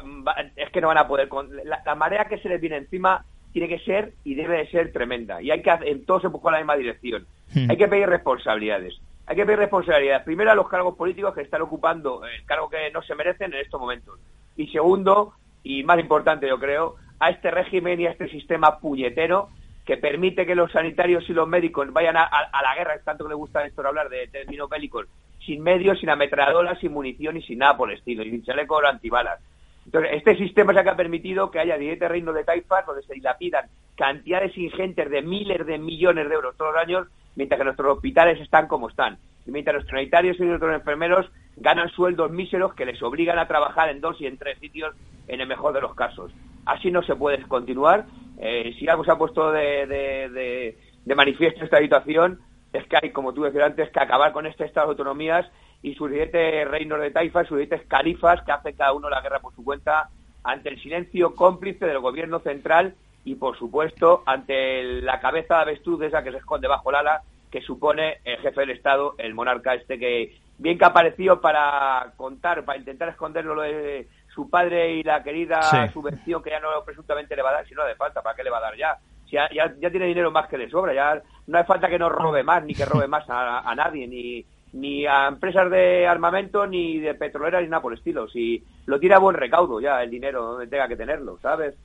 [0.55, 1.30] es que no van a poder,
[1.64, 4.91] la, la marea que se les viene encima tiene que ser y debe de ser
[4.91, 5.41] tremenda.
[5.41, 7.25] Y hay que en todo se busca la misma dirección.
[7.53, 7.69] Hmm.
[7.69, 8.99] Hay que pedir responsabilidades.
[9.27, 10.23] Hay que pedir responsabilidades.
[10.23, 13.59] Primero a los cargos políticos que están ocupando el cargo que no se merecen en
[13.59, 14.19] estos momentos.
[14.57, 15.33] Y segundo,
[15.63, 19.49] y más importante yo creo, a este régimen y a este sistema puñetero
[19.85, 23.29] que permite que los sanitarios y los médicos vayan a, la guerra, es tanto que
[23.29, 25.07] le gusta a Néstor hablar de términos bélicos,
[25.45, 28.77] sin medios, sin ametralladoras, sin munición y sin nada por el estilo, y sin chaleco
[28.77, 29.39] o antibalas.
[29.86, 33.03] Entonces, este sistema es el que ha permitido que haya 10 reinos de taifas donde
[33.03, 33.65] se dilapidan
[33.95, 38.39] cantidades ingentes de miles de millones de euros todos los años, mientras que nuestros hospitales
[38.39, 39.17] están como están.
[39.45, 43.89] Y mientras nuestros sanitarios y nuestros enfermeros ganan sueldos míseros que les obligan a trabajar
[43.89, 44.95] en dos y en tres sitios
[45.27, 46.31] en el mejor de los casos.
[46.65, 48.05] Así no se puede continuar.
[48.39, 52.39] Eh, si algo se ha puesto de, de, de manifiesto esta situación
[52.71, 55.45] es que hay, como tú decías antes, que acabar con este estado de autonomías
[55.84, 59.39] y sus siete reinos de taifas, sus siete califas que hacen cada uno la guerra
[59.39, 60.09] por su cuenta
[60.43, 66.01] ante el silencio cómplice del gobierno central y, por supuesto, ante la cabeza de avestruz
[66.01, 67.21] esa que se esconde bajo el ala
[67.51, 72.65] que supone el jefe del Estado, el monarca este que bien que apareció para contar,
[72.65, 75.61] para intentar esconderlo lo de su padre y la querida
[75.91, 78.43] subvención que ya no presuntamente le va a dar, si no hace falta, ¿para qué
[78.43, 78.97] le va a dar ya?
[79.34, 82.43] ya, ya, tiene dinero más que de sobra, ya no hace falta que nos robe
[82.43, 87.13] más, ni que robe más a, nadie, ni, ni a empresas de armamento, ni de
[87.13, 88.28] petroleras, ni nada por el estilo.
[88.28, 91.76] Si lo tira a buen recaudo ya el dinero donde tenga que tenerlo, ¿sabes?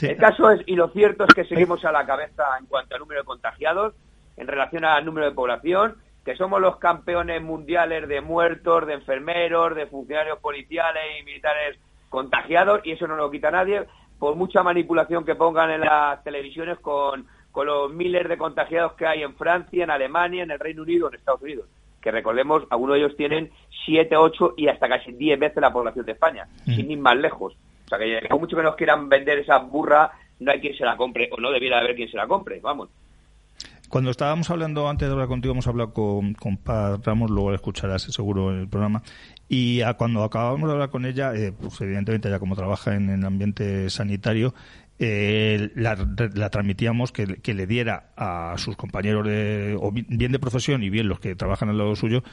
[0.00, 3.00] El caso es, y lo cierto es que seguimos a la cabeza en cuanto al
[3.00, 3.94] número de contagiados,
[4.36, 9.74] en relación al número de población, que somos los campeones mundiales de muertos, de enfermeros,
[9.74, 11.78] de funcionarios policiales y militares
[12.08, 13.84] contagiados, y eso no lo quita nadie
[14.18, 19.06] por mucha manipulación que pongan en las televisiones con, con los miles de contagiados que
[19.06, 21.66] hay en Francia, en Alemania, en el Reino Unido, en Estados Unidos.
[22.00, 23.50] Que recordemos, algunos de ellos tienen
[23.84, 26.74] 7, 8 y hasta casi 10 veces la población de España, mm.
[26.74, 27.56] sin ir más lejos.
[27.86, 30.84] O sea que por mucho que nos quieran vender esa burra, no hay quien se
[30.84, 32.90] la compre, o no debiera haber quien se la compre, vamos.
[33.88, 37.56] Cuando estábamos hablando, antes de hablar contigo, hemos hablado con, con Paz Ramos, luego la
[37.56, 39.02] escucharás seguro en el programa,
[39.48, 43.24] y cuando acabamos de hablar con ella, eh, pues evidentemente ella como trabaja en el
[43.24, 44.52] ambiente sanitario,
[45.00, 45.96] eh, la,
[46.50, 51.20] transmitíamos que, le diera a sus compañeros de, o bien de profesión y bien los
[51.20, 52.24] que trabajan al lado suyo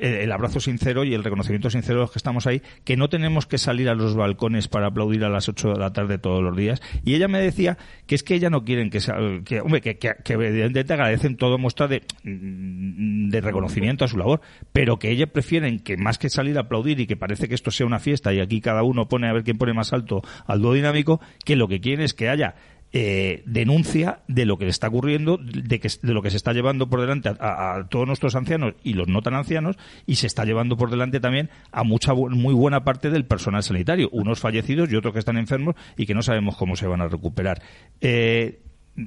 [0.00, 3.08] eh, el abrazo sincero y el reconocimiento sincero de los que estamos ahí, que no
[3.08, 6.42] tenemos que salir a los balcones para aplaudir a las 8 de la tarde todos
[6.42, 6.80] los días.
[7.04, 9.00] Y ella me decía que es que ella no quieren que,
[9.44, 14.40] que hombre, que, evidentemente agradecen todo muestra de, mm, de reconocimiento a su labor,
[14.72, 17.70] pero que ella prefieren que más que salir a aplaudir y que parece que esto
[17.70, 20.62] sea una fiesta y aquí cada uno pone a ver quién pone más alto al
[20.62, 22.54] dúo dinámico, que lo que quieren es que haya
[22.92, 26.88] eh, denuncia de lo que está ocurriendo, de, que, de lo que se está llevando
[26.88, 29.76] por delante a, todos nuestros ancianos y los no tan ancianos,
[30.06, 34.08] y se está llevando por delante también a mucha muy buena parte del personal sanitario,
[34.12, 37.08] unos fallecidos y otros que están enfermos y que no sabemos cómo se van a
[37.08, 37.60] recuperar.
[38.00, 38.60] Eh,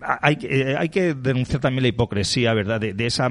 [0.04, 3.28] hay, eh, hay, que denunciar también la hipocresía, ¿verdad?, de, esa,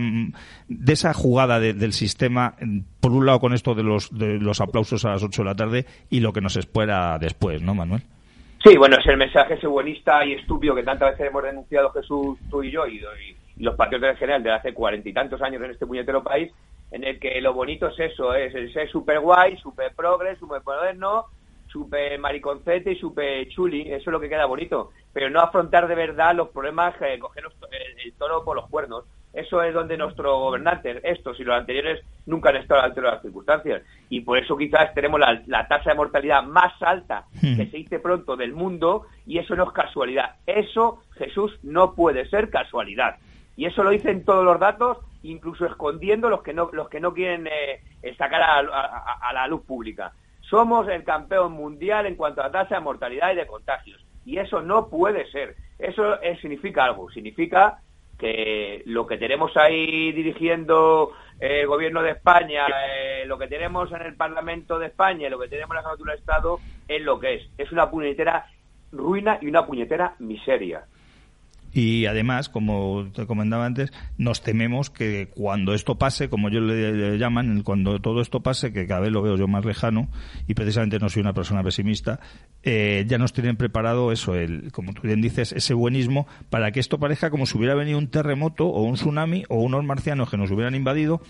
[0.66, 2.56] de esa jugada del sistema,
[2.98, 5.54] por un lado con esto de los, de los aplausos a las 8 de la
[5.54, 8.02] tarde y lo que nos espera después, ¿no, Manuel?
[8.68, 12.38] Sí, bueno, es el mensaje ese buenista y estúpido que tantas veces hemos denunciado Jesús,
[12.50, 13.00] tú y yo, y,
[13.56, 16.52] los patriotas en general de hace cuarenta y tantos años en este puñetero país,
[16.90, 20.60] en el que lo bonito es eso, es el ser súper guay, súper progres, súper
[20.66, 21.24] moderno,
[21.66, 25.94] súper mariconcete y súper chuli, eso es lo que queda bonito, pero no afrontar de
[25.94, 27.44] verdad los problemas, eh, coger
[28.04, 29.06] el toro por los cuernos.
[29.32, 33.08] Eso es donde nuestros gobernantes, estos y los anteriores, nunca han estado a la altura
[33.08, 33.82] de las circunstancias.
[34.08, 37.56] Y por eso quizás tenemos la, tasa de mortalidad más alta hmm.
[37.56, 40.36] que se dice pronto del mundo y eso no es casualidad.
[40.46, 43.16] Eso, Jesús, no puede ser casualidad.
[43.56, 47.12] Y eso lo dicen todos los datos, incluso escondiendo los que no, los que no
[47.12, 50.12] quieren eh, sacar a, la luz pública.
[50.40, 54.00] Somos el campeón mundial en cuanto a tasa de mortalidad y de contagios.
[54.24, 55.56] Y eso no puede ser.
[55.78, 57.10] Eso eh, significa algo.
[57.10, 57.80] Significa
[58.18, 64.02] que lo que tenemos ahí dirigiendo el gobierno de España, eh, lo que tenemos en
[64.02, 66.58] el Parlamento de España, lo que tenemos en la de Estado,
[66.88, 67.50] es lo que es.
[67.56, 68.46] Es una puñetera
[68.90, 70.84] ruina y una puñetera miseria.
[71.72, 77.18] Y además, como te comentaba antes, nos tememos que cuando esto pase, como yo le,
[77.18, 80.08] llaman, cuando todo esto pase, que cada vez lo veo yo más lejano,
[80.46, 82.20] y precisamente no soy una persona pesimista,
[82.62, 86.80] eh, ya nos tienen preparado eso, el, como tú bien dices, ese buenismo, para que
[86.80, 90.36] esto parezca como si hubiera venido un terremoto o un tsunami o unos marcianos que
[90.36, 91.20] nos hubieran invadido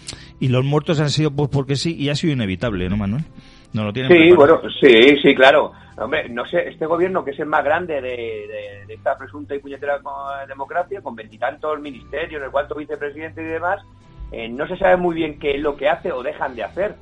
[0.41, 3.25] y los muertos han sido pues porque sí y ha sido inevitable, ¿no, Manuel?
[3.73, 5.73] No lo tienen sí, bueno, sí, sí, claro.
[6.01, 10.01] Hombre, no sé, este gobierno que es el más grande de, esta presunta y puñetera
[10.47, 13.83] democracia, con veintitantos ministerios, el cuarto vicepresidente y demás,
[14.31, 16.95] eh, no se sabe muy bien qué es lo que hace o dejan de hacer.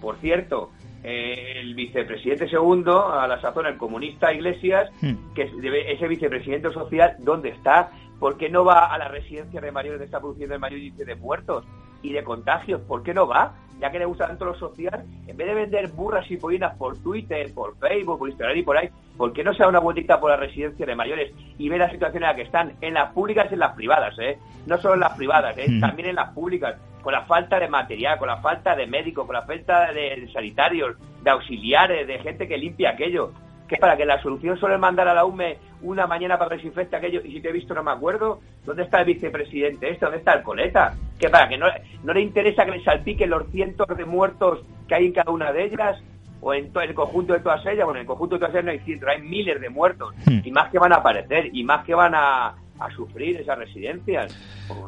[0.00, 0.72] Por cierto,
[1.02, 5.34] eh, el vicepresidente segundo, a la sazón el comunista Iglesias, hmm.
[5.34, 5.52] que es
[5.88, 7.90] ese vicepresidente social, ¿dónde está?
[8.18, 11.04] ¿Por qué no va a la residencia de mayores donde está produciendo el mayor índice
[11.04, 11.64] de muertos
[12.02, 12.82] y de contagios?
[12.82, 13.54] ¿Por qué no va?
[13.80, 16.96] Ya que le gusta tanto lo social, en vez de vender burras y pollinas por
[16.98, 20.20] Twitter, por Facebook, por Instagram y por ahí, ¿por qué no se da una vueltita
[20.20, 22.74] por la residencia de mayores y ve la situación en la que están?
[22.80, 24.38] En las públicas y en las privadas, ¿eh?
[24.66, 25.66] No solo en las privadas, ¿eh?
[25.68, 25.80] Mm.
[25.80, 29.34] También en las públicas, con la falta de material, con la falta de médicos, con
[29.34, 33.32] la falta de sanitarios, de auxiliares, de gente que limpia aquello
[33.68, 36.62] que para que la solución solo es mandar a la UME una mañana para que
[36.62, 39.90] se infecte aquello y si te he visto no me acuerdo, ¿dónde está el vicepresidente
[39.90, 40.04] este?
[40.04, 40.94] ¿Dónde está el coleta?
[41.18, 41.66] Que para que no,
[42.02, 45.52] no le interesa que le salpiquen los cientos de muertos que hay en cada una
[45.52, 46.02] de ellas
[46.40, 48.64] o en todo el conjunto de todas ellas, bueno, en el conjunto de todas ellas
[48.64, 50.40] no hay cientos, hay miles de muertos hmm.
[50.44, 54.36] y más que van a aparecer y más que van a, a sufrir esas residencias.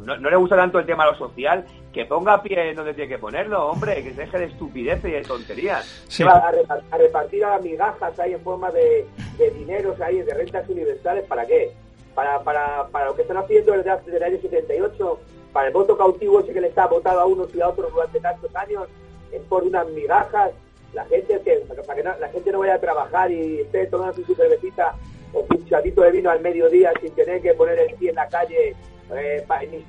[0.05, 3.19] No, le gusta tanto el tema de lo social, que ponga pie donde tiene que
[3.19, 6.07] ponerlo, hombre, que se deje de estupideces y de tonterías.
[6.27, 6.53] A,
[6.99, 9.07] repartir a migajas ahí en forma de,
[9.39, 11.71] de dineros ahí, de rentas universales, ¿para qué?
[12.15, 15.21] Para, para, para lo que están haciendo desde, desde el año 78,
[15.53, 18.21] para el voto cautivo ese que le está votado a unos y a otros durante
[18.21, 18.89] tantos años,
[19.33, 20.53] es por unas migajas.
[20.93, 24.35] La gente que, para que la gente no vaya a trabajar y esté tomando su
[24.35, 24.95] cervecita
[25.33, 28.29] o un chatito de vino al mediodía sin tener que poner el pie en la
[28.29, 28.75] calle,
[29.15, 29.45] eh,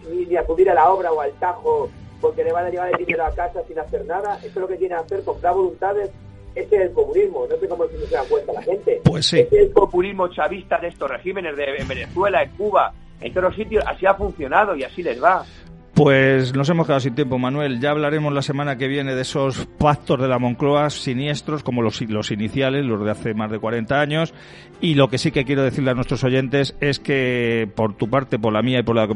[0.09, 1.89] ni, ni, acudir a la obra o al tajo
[2.19, 4.37] porque le van a llevar el dinero a casa sin hacer nada.
[4.37, 6.11] Eso es lo que quiere hacer, comprar voluntades.
[6.55, 9.01] Ese es el comunismo, no sé cómo se da cuenta la gente.
[9.03, 9.41] Pues sí.
[9.41, 13.45] Ese es el populismo chavista de estos regímenes de en Venezuela, en Cuba, en todos
[13.45, 13.83] los sitios.
[13.85, 15.43] Así ha funcionado y así les va.
[15.97, 17.79] Pues nos hemos quedado sin tiempo, Manuel.
[17.79, 21.99] Ya hablaremos la semana que viene de esos pactos de la Moncloa siniestros, como los,
[22.01, 24.31] los iniciales, los de hace más de 40 años.
[24.79, 28.37] Y lo que sí que quiero decirle a nuestros oyentes es que, por tu parte,
[28.37, 29.15] por la mía y por la que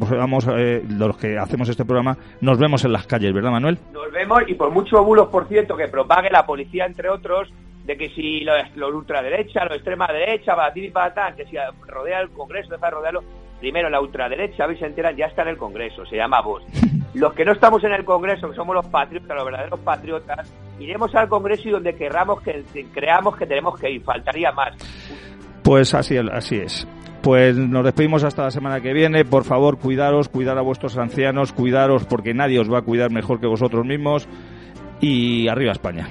[0.58, 3.78] eh, los que hacemos este programa, nos vemos en las calles, ¿verdad, Manuel?
[3.94, 7.54] Nos vemos y por muchos bulos, por cierto, que propague la policía, entre otros,
[7.86, 11.58] de que si los, los ultraderecha, los extrema derecha, ti y que si
[11.88, 13.24] rodea el Congreso, deja de rodearlo,
[13.60, 16.64] primero la ultraderecha, veis, se enteran, ya está en el Congreso, se llama vos.
[17.14, 21.14] Los que no estamos en el Congreso, que somos los patriotas, los verdaderos patriotas, iremos
[21.14, 22.64] al Congreso y donde querramos que
[22.94, 24.78] creamos que tenemos que ir, faltaría más.
[25.62, 26.88] Pues así, así es.
[27.22, 29.26] Pues nos despedimos hasta la semana que viene.
[29.26, 33.40] Por favor, cuidaros, cuidar a vuestros ancianos, cuidaros porque nadie os va a cuidar mejor
[33.40, 34.28] que vosotros mismos.
[35.02, 36.08] Y arriba España.